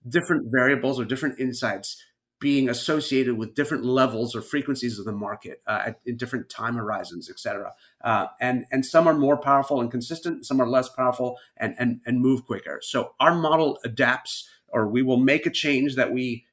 [0.09, 2.03] different variables or different insights
[2.41, 6.77] being associated with different levels or frequencies of the market uh, at, in different time
[6.77, 7.73] horizons, et cetera.
[8.05, 12.01] Uh, and, and some are more powerful and consistent, some are less powerful and, and,
[12.07, 12.79] and move quicker.
[12.83, 16.45] So our model adapts, or we will make a change that we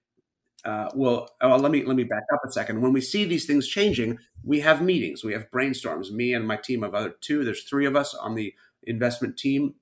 [0.63, 1.27] uh, will.
[1.41, 2.81] Oh, let me let me back up a second.
[2.81, 6.11] When we see these things changing, we have meetings, we have brainstorms.
[6.11, 7.43] Me and my team of other two.
[7.43, 9.75] There's three of us on the investment team.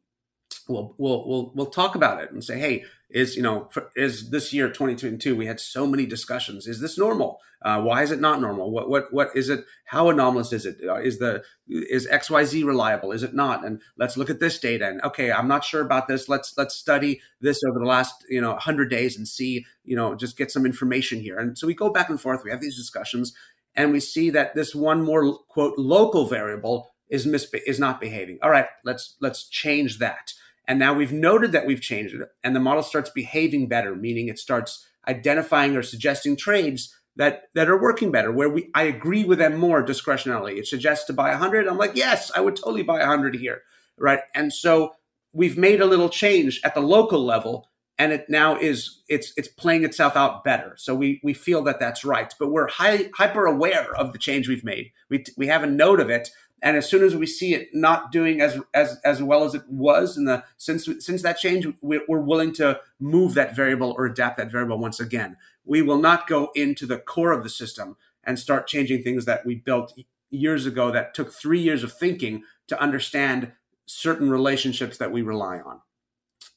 [0.67, 2.83] We'll we'll we'll we'll talk about it and say, hey,
[3.13, 6.67] is you know for, is this year 2022 we had so many discussions.
[6.67, 7.39] Is this normal?
[7.61, 8.71] Uh, why is it not normal?
[8.71, 9.63] What what what is it?
[9.85, 10.77] How anomalous is it?
[10.83, 13.11] Uh, the is xyz reliable?
[13.11, 13.63] Is it not?
[13.63, 16.27] And let's look at this data and okay i'm not sure about this.
[16.27, 20.15] Let's let's study this over the last you know 100 days and see you know
[20.15, 21.37] just get some information here.
[21.37, 22.43] And so we go back and forth.
[22.43, 23.33] We have these discussions
[23.75, 28.39] and we see that this one more quote local variable is misbe- is not behaving.
[28.41, 30.33] All right, let's let's change that.
[30.67, 34.27] And now we've noted that we've changed it, and the model starts behaving better, meaning
[34.27, 39.23] it starts identifying or suggesting trades that that are working better where we I agree
[39.23, 40.57] with them more discretionarily.
[40.57, 41.67] It suggests to buy 100.
[41.67, 43.61] I'm like, "Yes, I would totally buy 100 here."
[43.97, 44.21] Right?
[44.33, 44.95] And so
[45.33, 49.47] we've made a little change at the local level and it now is it's it's
[49.47, 50.73] playing itself out better.
[50.77, 54.47] So we we feel that that's right, but we're high, hyper aware of the change
[54.47, 54.91] we've made.
[55.09, 56.29] We we have a note of it
[56.63, 59.63] and as soon as we see it not doing as as as well as it
[59.67, 64.05] was in the since since that change, we're, we're willing to move that variable or
[64.05, 65.35] adapt that variable once again.
[65.65, 69.45] We will not go into the core of the system and start changing things that
[69.45, 69.93] we built
[70.29, 73.51] years ago that took three years of thinking to understand
[73.85, 75.81] certain relationships that we rely on.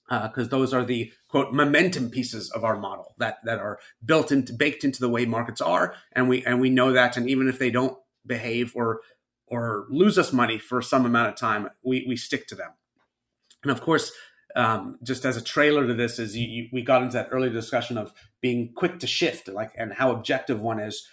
[0.09, 4.30] Because uh, those are the quote momentum pieces of our model that that are built
[4.30, 5.94] into baked into the way markets are.
[6.12, 7.16] And we and we know that.
[7.16, 9.00] And even if they don't behave or
[9.47, 12.72] or lose us money for some amount of time, we, we stick to them.
[13.62, 14.12] And of course,
[14.55, 17.51] um, just as a trailer to this, is you, you, we got into that earlier
[17.51, 21.07] discussion of being quick to shift, like and how objective one is.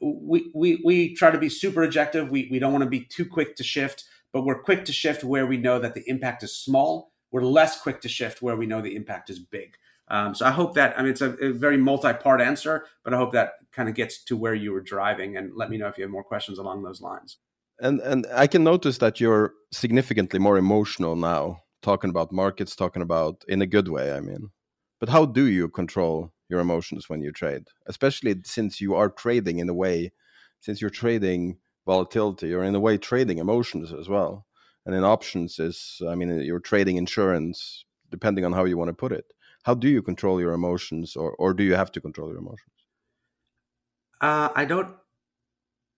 [0.00, 2.30] We we we try to be super objective.
[2.30, 5.24] We we don't want to be too quick to shift, but we're quick to shift
[5.24, 7.12] where we know that the impact is small.
[7.30, 9.76] We're less quick to shift where we know the impact is big.
[10.08, 13.16] Um, so I hope that I mean it's a, a very multi-part answer, but I
[13.16, 15.36] hope that kind of gets to where you were driving.
[15.36, 17.38] And let me know if you have more questions along those lines
[17.80, 23.02] and and I can notice that you're significantly more emotional now, talking about markets, talking
[23.02, 24.12] about in a good way.
[24.12, 24.50] I mean,
[25.00, 29.58] but how do you control your emotions when you trade, especially since you are trading
[29.58, 30.12] in a way,
[30.60, 34.46] since you're trading volatility, you're in a way trading emotions as well.
[34.86, 38.94] And in options is, I mean, you're trading insurance, depending on how you want to
[38.94, 39.32] put it.
[39.64, 42.76] How do you control your emotions, or or do you have to control your emotions?
[44.20, 44.94] Uh, I don't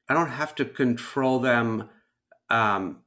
[0.08, 1.88] I don't have to control them
[2.50, 3.02] um,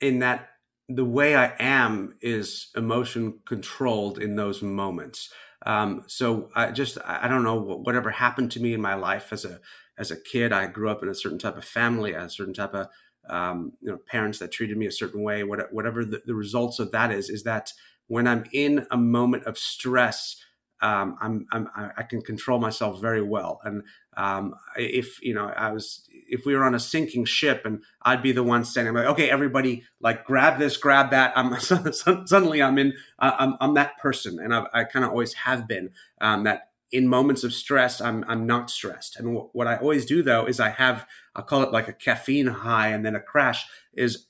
[0.00, 0.48] in that
[0.88, 5.30] the way I am is emotion controlled in those moments.
[5.64, 9.44] Um, so I just I don't know whatever happened to me in my life as
[9.44, 9.60] a
[9.98, 10.52] as a kid.
[10.52, 12.88] I grew up in a certain type of family, a certain type of
[13.28, 15.44] um, you know parents that treated me a certain way.
[15.44, 17.72] Whatever the, the results of that is, is that
[18.08, 20.36] when I'm in a moment of stress,
[20.82, 23.60] um, I'm, I'm, i can control myself very well.
[23.62, 23.84] And
[24.16, 28.22] um, if you know, I was if we were on a sinking ship and I'd
[28.22, 31.32] be the one standing like, okay, everybody, like grab this, grab that.
[31.36, 31.58] I'm
[32.26, 35.90] suddenly I'm in, I'm, I'm that person, and I've, i kind of always have been
[36.20, 36.68] um, that.
[36.92, 40.44] In moments of stress, I'm I'm not stressed, and w- what I always do though
[40.46, 41.06] is I have
[41.36, 43.64] I'll call it like a caffeine high and then a crash.
[43.92, 44.26] Is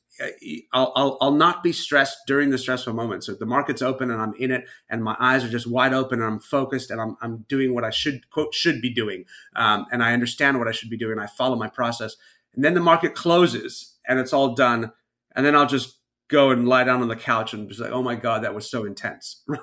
[0.72, 3.24] I'll, I'll, I'll not be stressed during the stressful moment.
[3.24, 6.20] So the market's open and I'm in it, and my eyes are just wide open
[6.20, 9.24] and I'm focused and I'm I'm doing what I should quote should be doing,
[9.56, 11.18] um, and I understand what I should be doing.
[11.18, 12.16] I follow my process,
[12.54, 14.92] and then the market closes and it's all done,
[15.34, 15.98] and then I'll just
[16.28, 18.70] go and lie down on the couch and be like, oh my god, that was
[18.70, 19.60] so intense, right?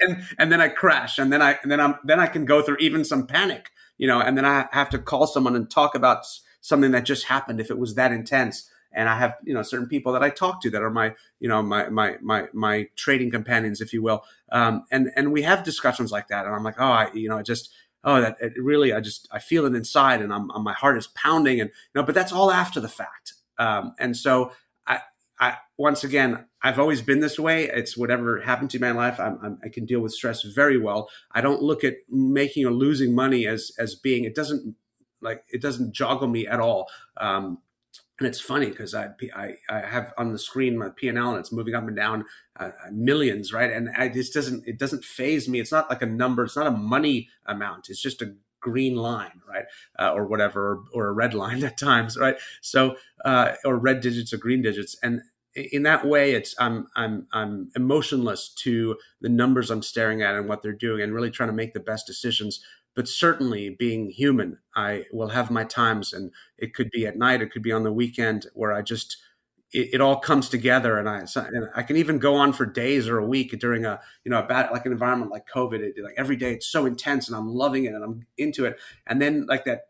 [0.00, 2.62] and and then I crash, and then I and then I'm then I can go
[2.62, 5.94] through even some panic, you know, and then I have to call someone and talk
[5.94, 6.24] about
[6.62, 9.88] something that just happened if it was that intense and I have you know certain
[9.88, 13.30] people that I talk to that are my you know my my my my trading
[13.30, 16.76] companions, if you will, um, and and we have discussions like that, and I'm like,
[16.78, 17.70] oh, I you know, I just
[18.04, 21.60] oh that really I just I feel it inside, and I'm, my heart is pounding,
[21.60, 24.52] and you know, but that's all after the fact, um, and so
[24.86, 25.00] I
[25.38, 27.64] I once again I've always been this way.
[27.64, 29.18] It's whatever happened to my life.
[29.18, 31.08] I'm, I'm, i can deal with stress very well.
[31.32, 34.24] I don't look at making or losing money as as being.
[34.24, 34.74] It doesn't
[35.22, 36.88] like it doesn't joggle me at all.
[37.16, 37.58] Um,
[38.20, 41.30] and it's funny because I, I, I have on the screen my P and L
[41.30, 42.26] and it's moving up and down
[42.58, 43.72] uh, uh, millions, right?
[43.72, 45.58] And I just doesn't it doesn't faze me.
[45.58, 46.44] It's not like a number.
[46.44, 47.88] It's not a money amount.
[47.88, 49.64] It's just a green line, right,
[49.98, 52.36] uh, or whatever, or, or, a red line at times, right?
[52.60, 55.22] So uh, or red digits or green digits, and
[55.54, 60.46] in that way, it's I'm I'm I'm emotionless to the numbers I'm staring at and
[60.46, 62.62] what they're doing, and really trying to make the best decisions
[62.94, 67.42] but certainly being human, I will have my times, and it could be at night,
[67.42, 69.16] it could be on the weekend, where I just
[69.72, 73.08] it, it all comes together, and I and I can even go on for days
[73.08, 75.80] or a week during a you know a bad like an environment like COVID.
[75.80, 78.78] It, like every day, it's so intense, and I'm loving it, and I'm into it,
[79.06, 79.82] and then like that,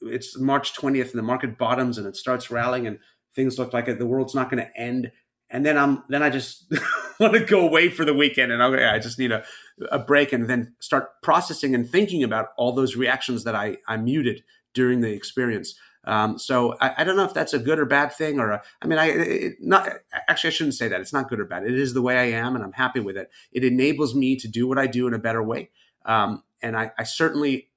[0.00, 2.98] it's March 20th, and the market bottoms, and it starts rallying, and
[3.34, 5.12] things look like the world's not going to end,
[5.50, 6.72] and then I'm then I just
[7.20, 9.44] want to go away for the weekend, and okay, I just need a
[9.90, 13.96] a break and then start processing and thinking about all those reactions that I, I
[13.96, 14.42] muted
[14.74, 15.74] during the experience.
[16.04, 18.62] Um, so I, I, don't know if that's a good or bad thing, or a,
[18.80, 19.88] I mean, I it, not
[20.26, 21.00] actually I shouldn't say that.
[21.00, 21.64] It's not good or bad.
[21.64, 23.30] It is the way I am, and I'm happy with it.
[23.52, 25.70] It enables me to do what I do in a better way.
[26.04, 27.68] Um, and I, I, certainly,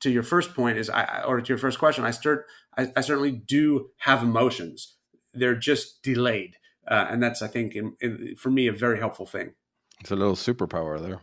[0.00, 2.46] to your first point is, I, or to your first question, I start.
[2.76, 4.96] I, I certainly do have emotions
[5.36, 6.56] they're just delayed,
[6.88, 9.52] uh, and that's I think in, in, for me a very helpful thing.
[10.00, 11.20] It's a little superpower there.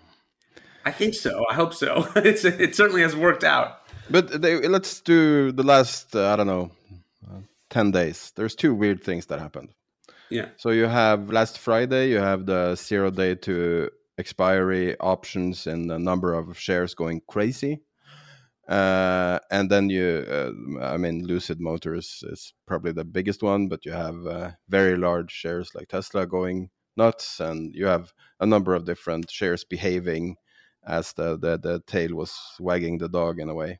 [0.85, 1.43] I think so.
[1.49, 2.07] I hope so.
[2.15, 3.79] it's it certainly has worked out.
[4.09, 6.71] But they, let's do the last uh, I don't know
[7.27, 7.39] uh,
[7.69, 8.33] ten days.
[8.35, 9.69] There's two weird things that happened.
[10.29, 10.47] Yeah.
[10.57, 15.99] So you have last Friday, you have the zero day to expiry options and the
[15.99, 17.81] number of shares going crazy.
[18.67, 23.85] Uh, and then you, uh, I mean, Lucid Motors is probably the biggest one, but
[23.85, 28.73] you have uh, very large shares like Tesla going nuts, and you have a number
[28.73, 30.37] of different shares behaving
[30.85, 33.79] as the the, the tail was wagging the dog in a way.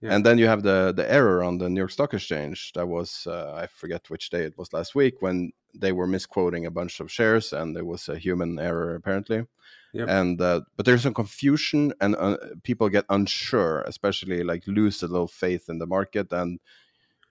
[0.00, 0.14] Yeah.
[0.14, 2.72] And then you have the the error on the New York Stock Exchange.
[2.74, 6.66] That was uh, I forget which day it was last week when they were misquoting
[6.66, 9.44] a bunch of shares, and there was a human error apparently.
[9.92, 10.08] Yep.
[10.08, 15.06] And uh, but there's some confusion, and uh, people get unsure, especially like lose a
[15.06, 16.60] little faith in the market, and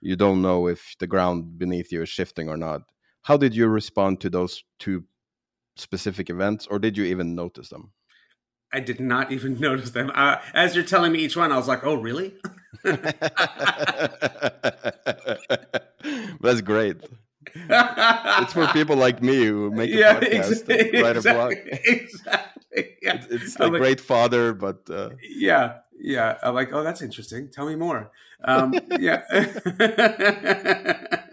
[0.00, 2.82] you don't know if the ground beneath you is shifting or not.
[3.22, 5.04] How did you respond to those two
[5.76, 7.92] specific events, or did you even notice them?
[8.72, 10.12] I did not even notice them.
[10.14, 12.34] Uh, as you're telling me each one, I was like, "Oh, really?"
[16.40, 16.98] That's great
[17.54, 21.54] it's for people like me who make a yeah, podcast exactly, write a blog.
[21.84, 22.96] Exactly.
[23.02, 23.24] Yeah.
[23.30, 25.10] It's like, like great father, but uh...
[25.22, 26.38] yeah, yeah.
[26.42, 27.50] I'm like, oh, that's interesting.
[27.50, 28.10] Tell me more.
[28.44, 29.22] Um, yeah.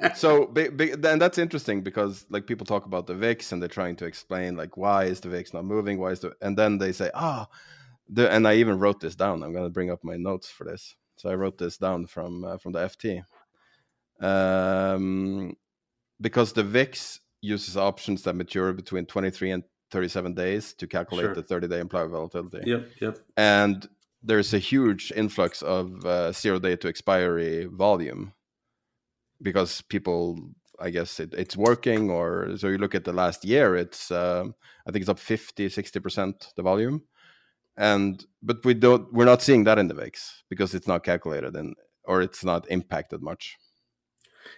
[0.16, 4.06] so, then that's interesting because like people talk about the VIX and they're trying to
[4.06, 6.00] explain like why is the VIX not moving?
[6.00, 7.56] Why is the and then they say, ah, oh,
[8.10, 9.44] the and I even wrote this down.
[9.44, 10.96] I'm going to bring up my notes for this.
[11.18, 13.24] So I wrote this down from uh, from the FT.
[14.22, 15.56] Um,
[16.22, 21.36] because the VIX uses options that mature between 23 and 37 days to calculate sure.
[21.36, 22.62] the 30 day implied volatility.
[22.66, 23.20] Yep, yep.
[23.38, 23.88] And
[24.22, 28.34] there's a huge influx of uh, zero day to expiry volume
[29.42, 30.38] because people,
[30.80, 32.10] I guess it, it's working.
[32.10, 34.54] Or so you look at the last year, it's um,
[34.88, 37.04] I think it's up 50, 60 percent the volume,
[37.78, 41.56] and but we don't we're not seeing that in the VIX because it's not calculated
[41.56, 43.58] and or it's not impacted much.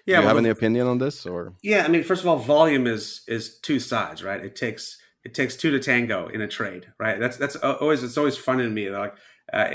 [0.06, 1.84] Yeah, Do you well, have any opinion on this, or yeah?
[1.84, 4.44] I mean, first of all, volume is is two sides, right?
[4.44, 7.20] It takes it takes two to tango in a trade, right?
[7.20, 9.14] That's that's always it's always fun to me, like
[9.54, 9.70] uh,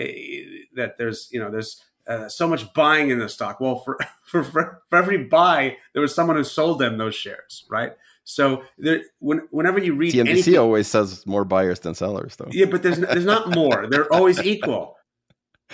[0.74, 3.60] that there's you know there's uh, so much buying in the stock.
[3.60, 7.64] Well, for, for for for every buy, there was someone who sold them those shares,
[7.70, 7.92] right?
[8.24, 12.48] So there, when, whenever you read CNBC anything, always says more buyers than sellers, though.
[12.50, 13.86] Yeah, but there's there's not more.
[13.86, 14.96] They're always equal.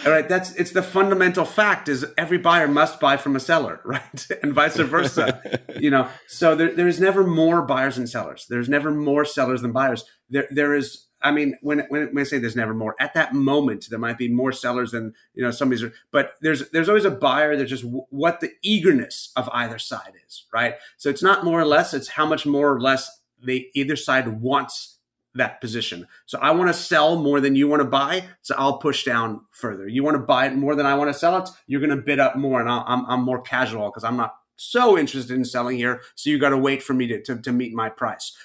[0.05, 3.81] All right, that's it's the fundamental fact is every buyer must buy from a seller,
[3.85, 4.27] right?
[4.43, 5.41] and vice versa.
[5.79, 8.47] you know, so there, there's never more buyers than sellers.
[8.49, 10.05] There's never more sellers than buyers.
[10.31, 13.33] There there is I mean, when, when, when I say there's never more, at that
[13.35, 15.85] moment there might be more sellers than you know somebody's.
[16.11, 17.57] But there's there's always a buyer.
[17.57, 20.75] There's just w- what the eagerness of either side is, right?
[20.97, 21.95] So it's not more or less.
[21.95, 23.11] It's how much more or less
[23.45, 24.92] they either side wants
[25.35, 26.07] that position.
[26.27, 28.25] So I want to sell more than you want to buy.
[28.43, 29.89] So I'll push down further.
[29.89, 31.49] You want to buy it more than I want to sell it.
[31.67, 32.61] You're going to bid up more.
[32.61, 36.03] And i am I'm more casual because I'm not so interested in selling here.
[36.15, 38.37] So you got to wait for me to, to, to, meet my price.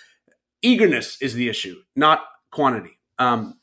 [0.62, 3.00] Eagerness is the issue, not quantity.
[3.20, 3.60] Um,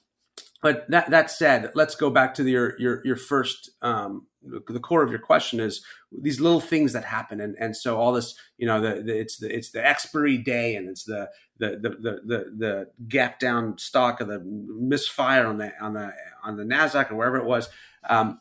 [0.65, 4.81] but that, that said, let's go back to the, your, your, your first um, the
[4.81, 7.41] core of your question is these little things that happen.
[7.41, 10.77] And and so all this you know the, the it's the it's the expiry day
[10.77, 15.59] and it's the the the the the, the gap down stock of the misfire on
[15.59, 16.13] the on the
[16.43, 17.69] on the nasdaq or wherever it was.
[18.09, 18.39] Um,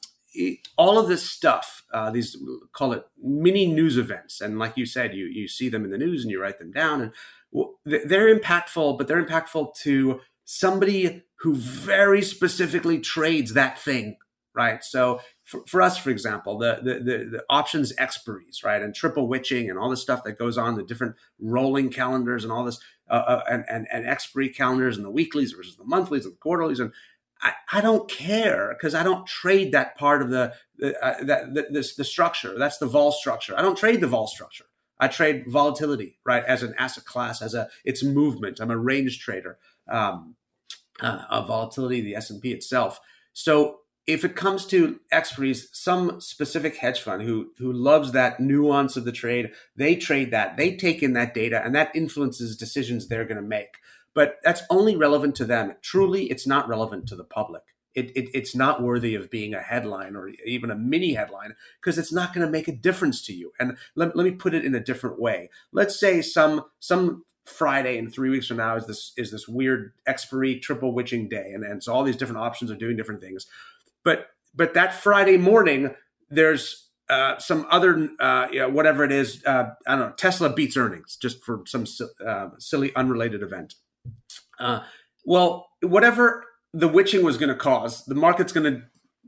[0.78, 2.36] all of this stuff uh, these
[2.72, 4.42] call it mini news events.
[4.42, 6.72] And like you said you you see them in the news and you write them
[6.72, 7.02] down.
[7.02, 7.12] And
[7.86, 14.18] they're impactful but they're impactful to somebody who very specifically trades that thing
[14.56, 18.96] right so for, for us, for example, the, the, the, the, options expiries, right, and
[18.96, 22.64] triple witching and all the stuff that goes on, the different rolling calendars and all
[22.64, 22.80] this,
[23.10, 26.38] uh, uh, and, and, and expiry calendars and the weeklies versus the monthlies and the
[26.38, 26.80] quarterlies.
[26.80, 26.94] And
[27.42, 31.68] I, I don't care because I don't trade that part of the, uh, that the,
[31.70, 32.58] this, the structure.
[32.58, 33.58] That's the vol structure.
[33.58, 34.66] I don't trade the vol structure.
[35.00, 38.62] I trade volatility, right, as an asset class, as a its movement.
[38.62, 39.58] I'm a range trader
[39.90, 40.36] um,
[41.02, 43.00] uh, of volatility, the S and P itself.
[43.34, 48.98] So if it comes to expertise, some specific hedge fund who who loves that nuance
[48.98, 53.08] of the trade, they trade that, they take in that data, and that influences decisions
[53.08, 53.78] they're going to make.
[54.14, 55.74] But that's only relevant to them.
[55.82, 57.64] Truly, it's not relevant to the public.
[57.96, 62.00] It, it, it's not worthy of being a headline or even a mini headline because
[62.00, 63.54] it's not going to make a difference to you.
[63.60, 65.50] And let, let me put it in a different way.
[65.72, 69.94] Let's say some some Friday in three weeks from now is this is this weird
[70.08, 73.48] expiry triple witching day, and, and so all these different options are doing different things
[74.04, 75.96] but but that Friday morning,
[76.30, 79.44] there's uh, some other uh, you know, whatever it is.
[79.46, 80.14] Uh, I don't know.
[80.16, 81.86] Tesla beats earnings just for some
[82.26, 83.76] uh, silly unrelated event.
[84.60, 84.82] Uh,
[85.26, 88.84] well, whatever the witching was going to cause, the market's going to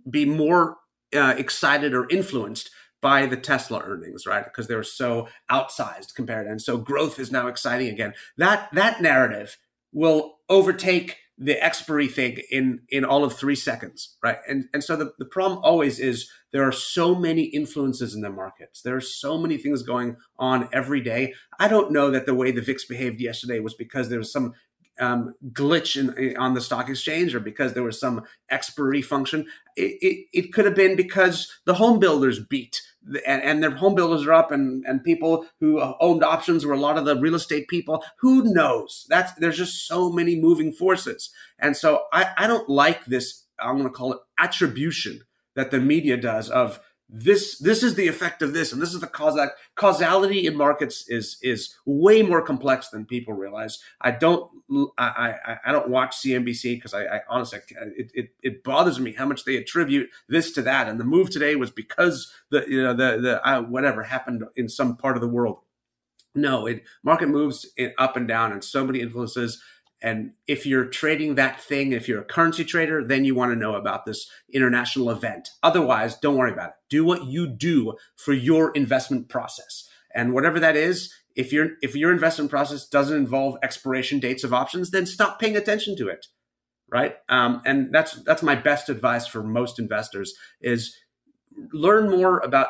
[0.10, 0.78] be more
[1.16, 2.70] uh, excited or influenced
[3.06, 4.44] by the Tesla earnings, right?
[4.44, 8.16] Because they were so outsized compared, and so growth is now exciting again.
[8.36, 9.60] That that narrative
[9.94, 14.40] will overtake the expiry thing in in all of three seconds, right?
[14.50, 18.32] And and so the, the problem always is there are so many influences in the
[18.32, 18.82] markets.
[18.82, 21.36] There are so many things going on every day.
[21.60, 24.56] I don't know that the way the VIX behaved yesterday was because there was some
[25.00, 29.46] um, glitch in, on the stock exchange or because there was some expiry function.
[29.76, 32.82] It, it, it could have been because the home builders beat
[33.26, 36.74] and, and their home builders are up and, and people who uh, owned options were
[36.74, 38.04] a lot of the real estate people.
[38.20, 39.06] Who knows?
[39.10, 41.30] That's there's just so many moving forces.
[41.60, 45.22] And so I, I don't like this, I'm gonna call it attribution
[45.56, 49.00] that the media does of this this is the effect of this and this is
[49.00, 53.80] the cause that causality in markets is is way more complex than people realize.
[54.02, 54.50] I don't
[54.98, 57.60] i i, I don't watch cnbc because I, I, honestly
[57.96, 61.30] it, it, it bothers me how much they attribute this to that and the move
[61.30, 65.22] today was because the you know the the uh, whatever happened in some part of
[65.22, 65.60] the world.
[66.34, 67.68] No it market moves
[68.00, 69.62] up and down and so many influences
[70.02, 73.56] and if you're trading that thing, if you're a currency trader, then you want to
[73.56, 75.50] know about this international event.
[75.64, 76.76] Otherwise, don't worry about it.
[76.90, 79.90] Do what you do for your investment process.
[80.14, 84.54] And whatever that is, if your if your investment process doesn't involve expiration dates of
[84.54, 86.28] options, then stop paying attention to it.
[86.90, 87.16] Right?
[87.28, 90.96] Um, and that's that's my best advice for most investors is
[91.74, 92.68] learn more about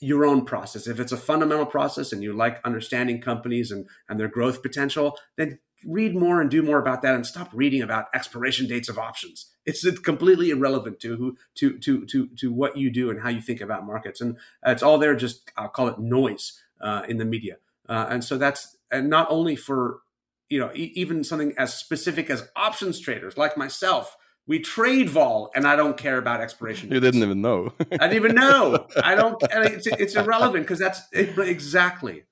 [0.00, 0.86] your own process.
[0.86, 5.18] If it's a fundamental process and you like understanding companies and, and their growth potential,
[5.36, 8.98] then read more and do more about that and stop reading about expiration dates of
[8.98, 9.46] options.
[9.64, 13.40] It's completely irrelevant to who to to to to what you do and how you
[13.40, 15.16] think about markets, and it's all there.
[15.16, 17.56] Just I'll call it noise uh, in the media,
[17.88, 20.00] uh, and so that's and not only for
[20.48, 24.16] you know e- even something as specific as options traders like myself.
[24.48, 26.92] We trade vol, and I don't care about expiration.
[26.92, 27.72] You didn't even know.
[27.80, 28.86] I didn't even know.
[29.02, 29.42] I don't.
[29.42, 32.22] It's, it's irrelevant because that's exactly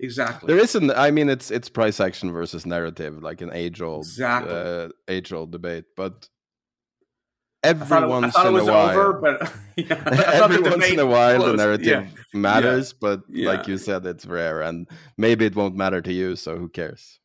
[0.00, 4.04] exactly there isn't i mean it's it's price action versus narrative like an age old
[4.04, 4.52] exactly.
[4.52, 6.28] uh, age old debate but
[7.62, 11.54] every it, once in a while over, but yeah, every once in a while the
[11.54, 12.38] narrative yeah.
[12.38, 12.96] matters yeah.
[13.00, 14.88] but like you said it's rare and
[15.18, 17.20] maybe it won't matter to you so who cares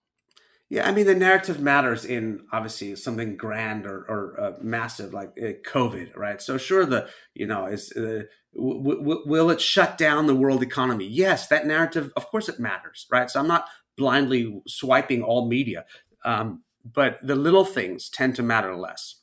[0.69, 5.33] yeah, I mean the narrative matters in obviously something grand or, or uh, massive like
[5.37, 6.41] uh, COVID, right?
[6.41, 8.23] So sure, the you know is uh,
[8.55, 11.05] w- w- will it shut down the world economy?
[11.05, 13.29] Yes, that narrative, of course, it matters, right?
[13.29, 15.85] So I'm not blindly swiping all media,
[16.23, 19.21] um, but the little things tend to matter less.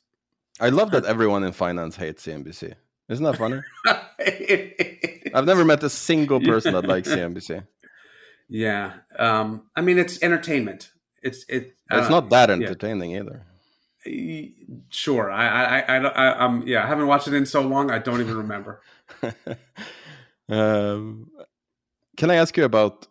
[0.61, 2.73] I love that everyone in finance hates CNBC.
[3.09, 3.61] Isn't that funny?
[5.33, 7.67] I've never met a single person that likes CNBC.
[8.47, 10.92] Yeah, um, I mean it's entertainment
[11.23, 11.75] it's it.
[11.91, 13.21] It's uh, not that entertaining yeah.
[13.21, 13.45] either.
[14.89, 17.89] Sure, I, I, I, I, um, yeah, I haven't watched it in so long.
[17.89, 18.81] I don't even remember.
[20.49, 21.31] um,
[22.17, 23.07] can I ask you about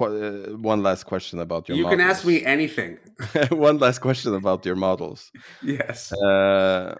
[0.00, 0.08] uh,
[0.56, 1.76] one last question about your?
[1.78, 2.00] You models?
[2.00, 2.98] can ask me anything.
[3.50, 5.30] one last question about your models.
[5.62, 6.12] Yes.
[6.12, 6.96] Uh,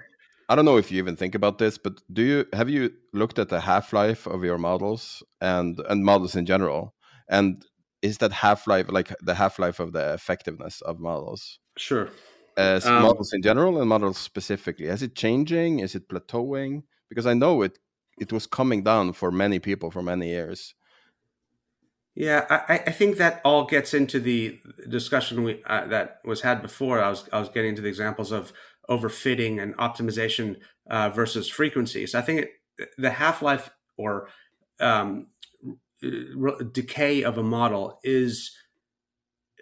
[0.49, 3.39] I don't know if you even think about this, but do you have you looked
[3.39, 6.95] at the half life of your models and and models in general?
[7.29, 7.65] And
[8.03, 11.59] is that half life like the half life of the effectiveness of models?
[11.77, 12.11] Sure.
[12.57, 15.81] As um, models in general and models specifically, is it changing?
[15.81, 16.83] Is it plateauing?
[17.09, 17.79] Because I know it
[18.21, 20.75] it was coming down for many people for many years.
[22.15, 26.63] Yeah, I, I think that all gets into the discussion we uh, that was had
[26.63, 27.01] before.
[27.01, 28.53] I was I was getting into the examples of
[28.91, 30.57] overfitting and optimization
[30.91, 32.17] uh, versus frequencies.
[32.17, 34.29] I think it, the half life or
[34.81, 35.29] um,
[36.73, 38.53] decay of a model is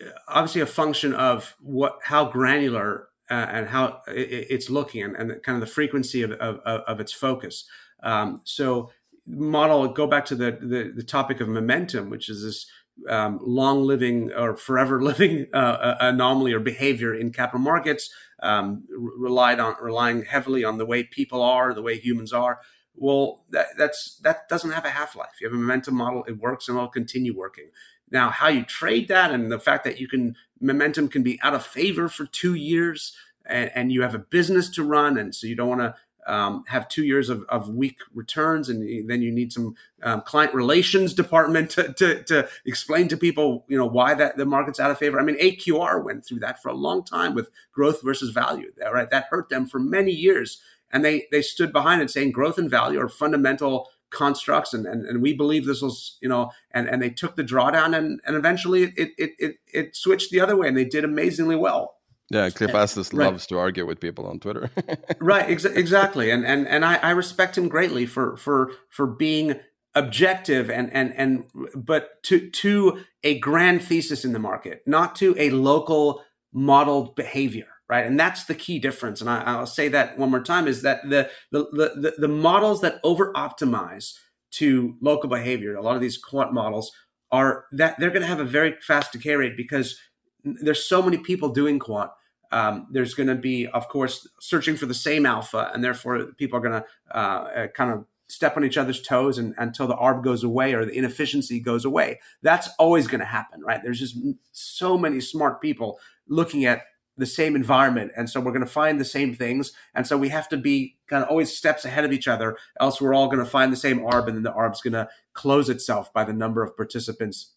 [0.01, 5.43] uh, obviously a function of what how granular uh, and how it's looking and, and,
[5.43, 7.65] kind of the frequency of, of, of its focus.
[8.03, 8.91] Um, so
[9.27, 12.67] model go back to the, the, the topic of momentum, which is this
[13.09, 18.11] um, long living or forever living uh, anomaly or behavior in capital markets,
[18.43, 18.85] um,
[19.19, 22.61] relied on relying heavily on the way people are, the way humans are.
[22.97, 25.41] Well, that, that's that doesn't have a half life.
[25.41, 27.71] You have a momentum model; it works and it'll continue working.
[28.11, 31.55] Now, how you trade that, and the fact that you can momentum can be out
[31.55, 33.15] of favor for two years,
[33.45, 35.95] and, and you have a business to run, and so you don't want to
[36.27, 40.53] um, have two years of, of weak returns, and then you need some um, client
[40.55, 44.91] relations department to, to, to, explain to people, you know, why that the market's out
[44.91, 45.21] of favor.
[45.21, 48.73] I mean, AQR went through that for a long time with growth versus value.
[48.93, 50.61] Right, that hurt them for many years
[50.93, 54.73] and they they stood behind it saying growth and value are fundamental constructs.
[54.73, 57.97] And, and, and we believe this was you know and, and they took the drawdown
[57.97, 61.57] and, and eventually it, it, it, it switched the other way and they did amazingly
[61.57, 61.95] well.
[62.29, 63.27] Yeah, Cliff Asness right.
[63.27, 64.69] loves to argue with people on Twitter.
[65.21, 69.61] right, ex- exactly, and and and I, I respect him greatly for for for being
[69.95, 75.37] objective and and and but to to a grand thesis in the market, not to
[75.39, 78.07] a local modeled behavior right?
[78.07, 79.21] And that's the key difference.
[79.21, 82.81] And I, will say that one more time: is that the the the, the models
[82.81, 84.15] that over optimize
[84.53, 86.93] to local behavior, a lot of these quant models
[87.31, 89.99] are that they're going to have a very fast decay rate because
[90.45, 92.11] there's so many people doing quant.
[92.53, 96.59] Um, there's going to be, of course, searching for the same alpha, and therefore people
[96.59, 96.87] are going to
[97.17, 100.75] uh, uh, kind of step on each other's toes and, until the arb goes away
[100.75, 102.21] or the inefficiency goes away.
[102.43, 103.81] That's always going to happen, right?
[103.83, 104.17] There's just
[104.53, 105.99] so many smart people
[106.29, 106.83] looking at
[107.17, 108.13] the same environment.
[108.17, 109.73] And so we're going to find the same things.
[109.95, 113.01] And so we have to be kind of always steps ahead of each other, else
[113.01, 115.69] we're all going to find the same ARB and then the ARB's going to close
[115.69, 117.53] itself by the number of participants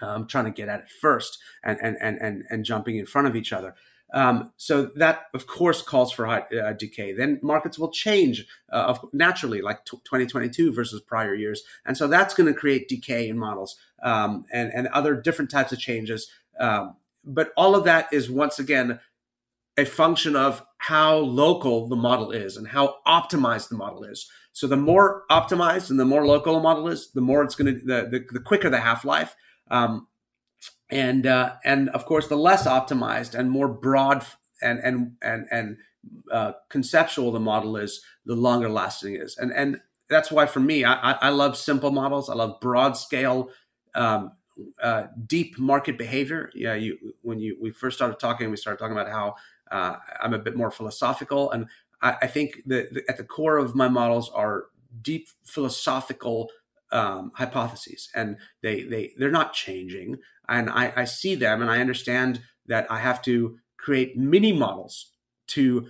[0.00, 3.26] um, trying to get at it first and, and, and, and, and jumping in front
[3.26, 3.74] of each other.
[4.12, 7.12] Um, so that, of course, calls for high, uh, decay.
[7.12, 12.32] Then markets will change uh, naturally, like t- 2022 versus prior years, and so that's
[12.32, 16.30] going to create decay in models um, and and other different types of changes.
[16.58, 16.96] Um,
[17.28, 19.00] but all of that is once again
[19.76, 24.28] a function of how local the model is and how optimized the model is.
[24.52, 27.72] So the more optimized and the more local a model is, the more it's going
[27.72, 29.36] to the, the, the quicker the half life,
[29.70, 30.08] um,
[30.90, 34.26] and uh, and of course the less optimized and more broad
[34.60, 35.76] and and and and
[36.32, 39.36] uh, conceptual the model is, the longer lasting is.
[39.36, 39.80] And and
[40.10, 42.28] that's why for me, I, I love simple models.
[42.28, 43.50] I love broad scale
[43.94, 44.32] um,
[44.82, 46.50] uh, deep market behavior.
[46.54, 49.34] Yeah, you when you we first started talking, we started talking about how
[49.70, 51.66] uh, I'm a bit more philosophical, and
[52.02, 54.66] I, I think that at the core of my models are
[55.02, 56.50] deep philosophical
[56.90, 60.18] um, hypotheses, and they they they're not changing,
[60.48, 65.12] and I, I see them, and I understand that I have to create mini models
[65.48, 65.88] to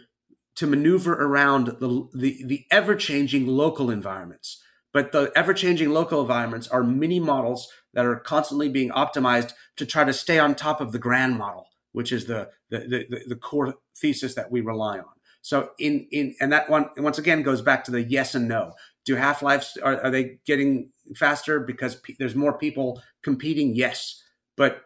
[0.57, 4.63] to maneuver around the the, the ever changing local environments.
[4.93, 7.69] But the ever changing local environments are mini models
[7.99, 11.67] that are constantly being optimized to try to stay on top of the grand model,
[11.91, 12.79] which is the the,
[13.11, 15.15] the, the core thesis that we rely on.
[15.41, 18.75] So in in and that one once again goes back to the yes and no.
[19.05, 23.75] Do half lives are, are they getting faster because there's more people competing?
[23.75, 24.23] Yes,
[24.57, 24.83] but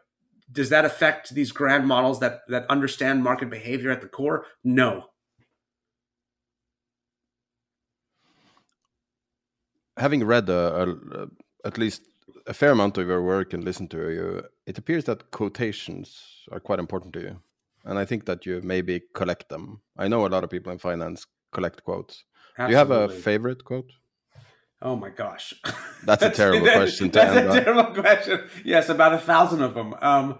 [0.50, 4.46] does that affect these grand models that that understand market behavior at the core?
[4.64, 5.10] No.
[9.98, 11.26] Having read uh, uh,
[11.66, 12.00] at least
[12.46, 16.60] a fair amount of your work and listen to you, it appears that quotations are
[16.60, 17.40] quite important to you.
[17.84, 19.80] And I think that you maybe collect them.
[19.96, 22.24] I know a lot of people in finance collect quotes.
[22.58, 22.66] Absolutely.
[22.66, 23.90] Do you have a favorite quote?
[24.80, 27.10] Oh my gosh, that's, that's, a terrible that, question.
[27.10, 27.64] To that's a on.
[27.64, 28.40] terrible question.
[28.64, 29.94] Yes, about a thousand of them.
[30.02, 30.38] Um,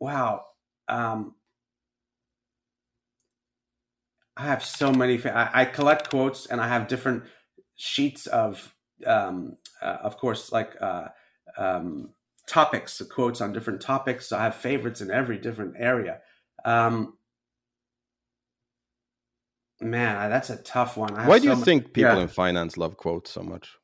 [0.00, 0.44] wow.
[0.88, 1.34] Um,
[4.38, 5.22] I have so many.
[5.22, 7.24] I, I, collect quotes, and I have different
[7.76, 8.74] sheets of,
[9.06, 11.08] um, uh, of course, like uh,
[11.56, 12.10] um,
[12.46, 14.28] topics, quotes on different topics.
[14.28, 16.20] So I have favorites in every different area.
[16.64, 17.14] Um,
[19.80, 21.14] man, that's a tough one.
[21.26, 22.22] Why do so you think people yeah.
[22.22, 23.76] in finance love quotes so much?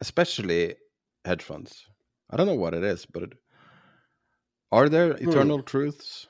[0.00, 0.74] Especially
[1.24, 1.86] hedge funds.
[2.30, 3.32] I don't know what it is, but it,
[4.70, 5.28] are there hmm.
[5.28, 5.64] eternal hmm.
[5.64, 6.26] truths?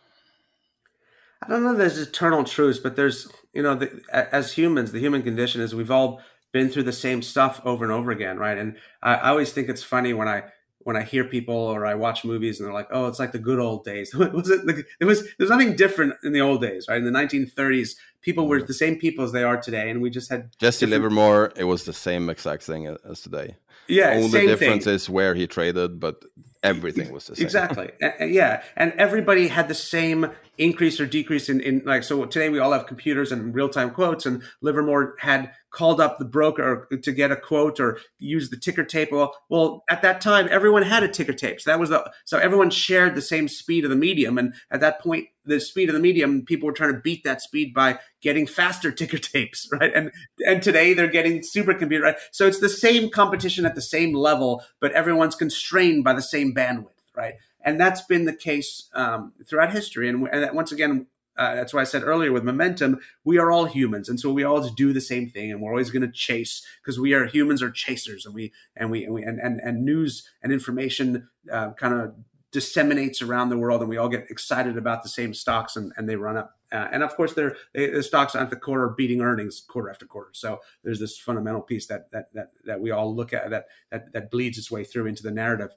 [1.45, 1.75] I don't know.
[1.75, 5.91] There's eternal truths, but there's you know, the, as humans, the human condition is we've
[5.91, 6.21] all
[6.53, 8.59] been through the same stuff over and over again, right?
[8.59, 10.45] And I, I, always think it's funny when I
[10.81, 13.39] when I hear people or I watch movies and they're like, "Oh, it's like the
[13.39, 14.87] good old days." was it?
[15.01, 15.27] It was.
[15.39, 16.99] There's nothing different in the old days, right?
[16.99, 18.67] In the 1930s, people were mm.
[18.67, 21.03] the same people as they are today, and we just had Jesse different...
[21.03, 21.53] Livermore.
[21.57, 23.57] It was the same exact thing as today.
[23.89, 24.95] Yeah, the only difference thing.
[24.95, 26.25] is where he traded, but
[26.63, 27.45] everything was the same.
[27.45, 27.91] Exactly.
[28.21, 32.59] yeah, and everybody had the same increase or decrease in, in like so today we
[32.59, 37.13] all have computers and real time quotes, and Livermore had called up the broker to
[37.13, 39.11] get a quote or use the ticker tape.
[39.11, 41.61] Well, well, at that time, everyone had a ticker tape.
[41.61, 44.37] So that was the so everyone shared the same speed of the medium.
[44.37, 47.41] And at that point, the speed of the medium, people were trying to beat that
[47.41, 49.93] speed by getting faster ticker tapes, right?
[49.95, 50.13] And
[50.47, 52.17] and today they're getting supercomputer, right?
[52.31, 56.55] So it's the same competition at the same level, but everyone's constrained by the same
[56.55, 57.35] bandwidth, right?
[57.65, 60.09] And that's been the case um, throughout history.
[60.09, 61.07] And, and once again,
[61.37, 64.45] uh, that's why I said earlier with momentum, we are all humans, and so we
[64.45, 67.63] always do the same thing, and we're always going to chase because we are humans
[67.63, 71.73] are chasers, and we and we and we and and, and news and information uh,
[71.73, 72.15] kind of
[72.53, 76.07] disseminates around the world and we all get excited about the same stocks and, and
[76.07, 76.59] they run up.
[76.71, 79.89] Uh, and of course, they're, they, the stocks at the quarter are beating earnings quarter
[79.89, 80.31] after quarter.
[80.33, 84.13] So there's this fundamental piece that, that, that, that we all look at that, that,
[84.13, 85.71] that bleeds its way through into the narrative.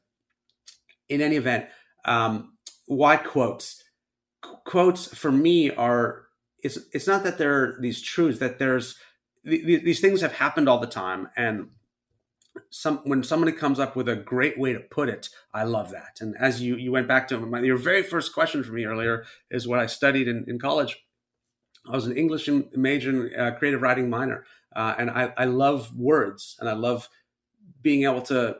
[1.09, 1.65] In any event,
[2.05, 2.53] um,
[2.85, 3.83] why quotes?
[4.41, 6.25] Qu- quotes for me are,
[6.63, 8.95] it's, it's not that there are these truths, that there's,
[9.43, 11.67] these things have happened all the time and
[12.69, 16.17] some when somebody comes up with a great way to put it, I love that.
[16.21, 19.25] And as you you went back to my, your very first question for me earlier
[19.49, 20.97] is what I studied in, in college.
[21.87, 24.45] I was an English major, and uh, creative writing minor,
[24.75, 27.09] uh, and I, I love words and I love
[27.81, 28.57] being able to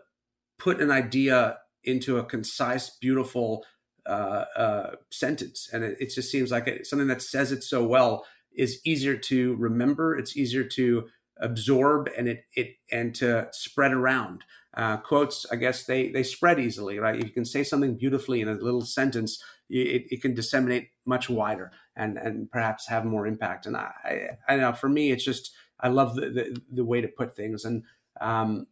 [0.59, 3.65] put an idea into a concise, beautiful
[4.05, 5.69] uh, uh, sentence.
[5.71, 9.17] And it, it, just seems like it, something that says it so well is easier
[9.17, 10.17] to remember.
[10.17, 11.07] It's easier to
[11.41, 14.43] absorb and it it and to spread around.
[14.75, 17.15] Uh, quotes, I guess they they spread easily, right?
[17.15, 21.29] If you can say something beautifully in a little sentence, it, it can disseminate much
[21.29, 23.65] wider and and perhaps have more impact.
[23.65, 27.07] And I I know for me, it's just I love the the, the way to
[27.07, 27.65] put things.
[27.65, 27.83] And
[28.21, 28.67] um,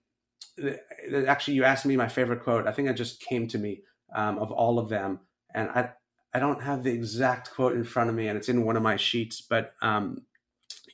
[1.27, 2.67] actually, you asked me my favorite quote.
[2.67, 3.81] I think it just came to me
[4.15, 5.19] um, of all of them,
[5.53, 5.91] and I
[6.33, 8.83] I don't have the exact quote in front of me, and it's in one of
[8.83, 10.23] my sheets, but um,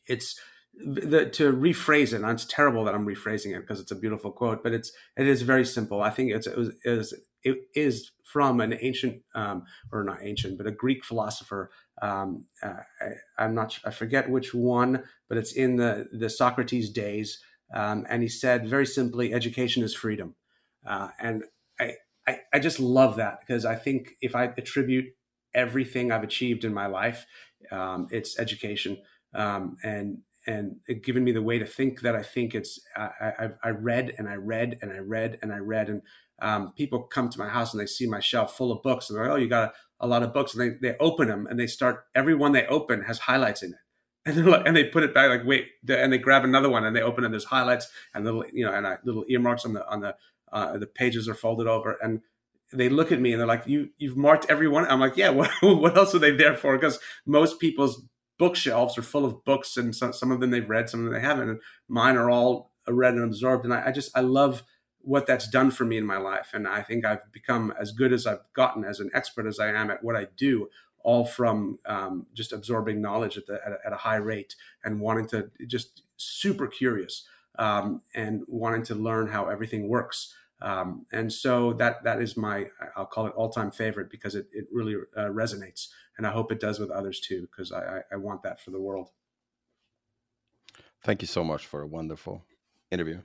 [0.07, 0.39] it's
[0.73, 4.31] the, to rephrase it, and it's terrible that I'm rephrasing it because it's a beautiful
[4.31, 6.01] quote, but it's it is very simple.
[6.01, 7.13] I think it's it, was, it is
[7.43, 11.71] it is from an ancient um, or not ancient, but a Greek philosopher.
[12.01, 12.75] Um, uh,
[13.37, 17.41] I, am not I forget which one, but it's in the the Socrates days,
[17.73, 20.35] um, and he said very simply, "Education is freedom,"
[20.85, 21.43] uh, and
[21.79, 21.93] I,
[22.27, 25.05] I I just love that because I think if I attribute
[25.53, 27.25] everything I've achieved in my life,
[27.71, 28.97] um, it's education.
[29.33, 33.33] Um, and and it given me the way to think that I think it's I,
[33.39, 36.01] I, I read and I read and I read and I read and
[36.41, 39.17] um, people come to my house and they see my shelf full of books and
[39.17, 41.45] they're like, oh, you got a, a, lot of books and they, they open them
[41.47, 43.79] and they start every one they open has highlights in it.
[44.29, 46.85] And, they're like, and they put it back like wait and they grab another one
[46.85, 49.73] and they open and there's highlights and little you know and I, little earmarks on
[49.73, 50.15] the on the
[50.51, 52.21] uh, the pages are folded over and
[52.71, 55.29] they look at me and they're like you you've marked every one i'm like yeah
[55.39, 58.03] what, what else are they there for because most people's
[58.39, 61.13] bookshelves are full of books, and some, some of them they've read, some of them
[61.13, 61.49] they haven't.
[61.49, 63.65] And mine are all read and absorbed.
[63.65, 64.63] And I, I just I love
[65.01, 66.49] what that's done for me in my life.
[66.53, 69.67] And I think I've become as good as I've gotten, as an expert as I
[69.67, 70.69] am at what I do,
[71.03, 74.99] all from um, just absorbing knowledge at, the, at, a, at, a, high rate and
[74.99, 77.25] wanting to just super curious
[77.57, 80.33] um, and wanting to learn how everything works.
[80.61, 82.65] Um, and so that that is my
[82.95, 86.51] I'll call it all time favorite because it it really uh, resonates, and I hope
[86.51, 89.07] it does with others too because I, I want that for the world.
[91.03, 92.43] Thank you so much for a wonderful
[92.91, 93.21] interview.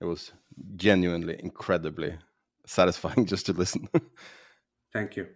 [0.00, 0.32] It was
[0.76, 2.16] genuinely incredibly
[2.66, 3.88] satisfying just to listen.
[4.92, 5.26] Thank you.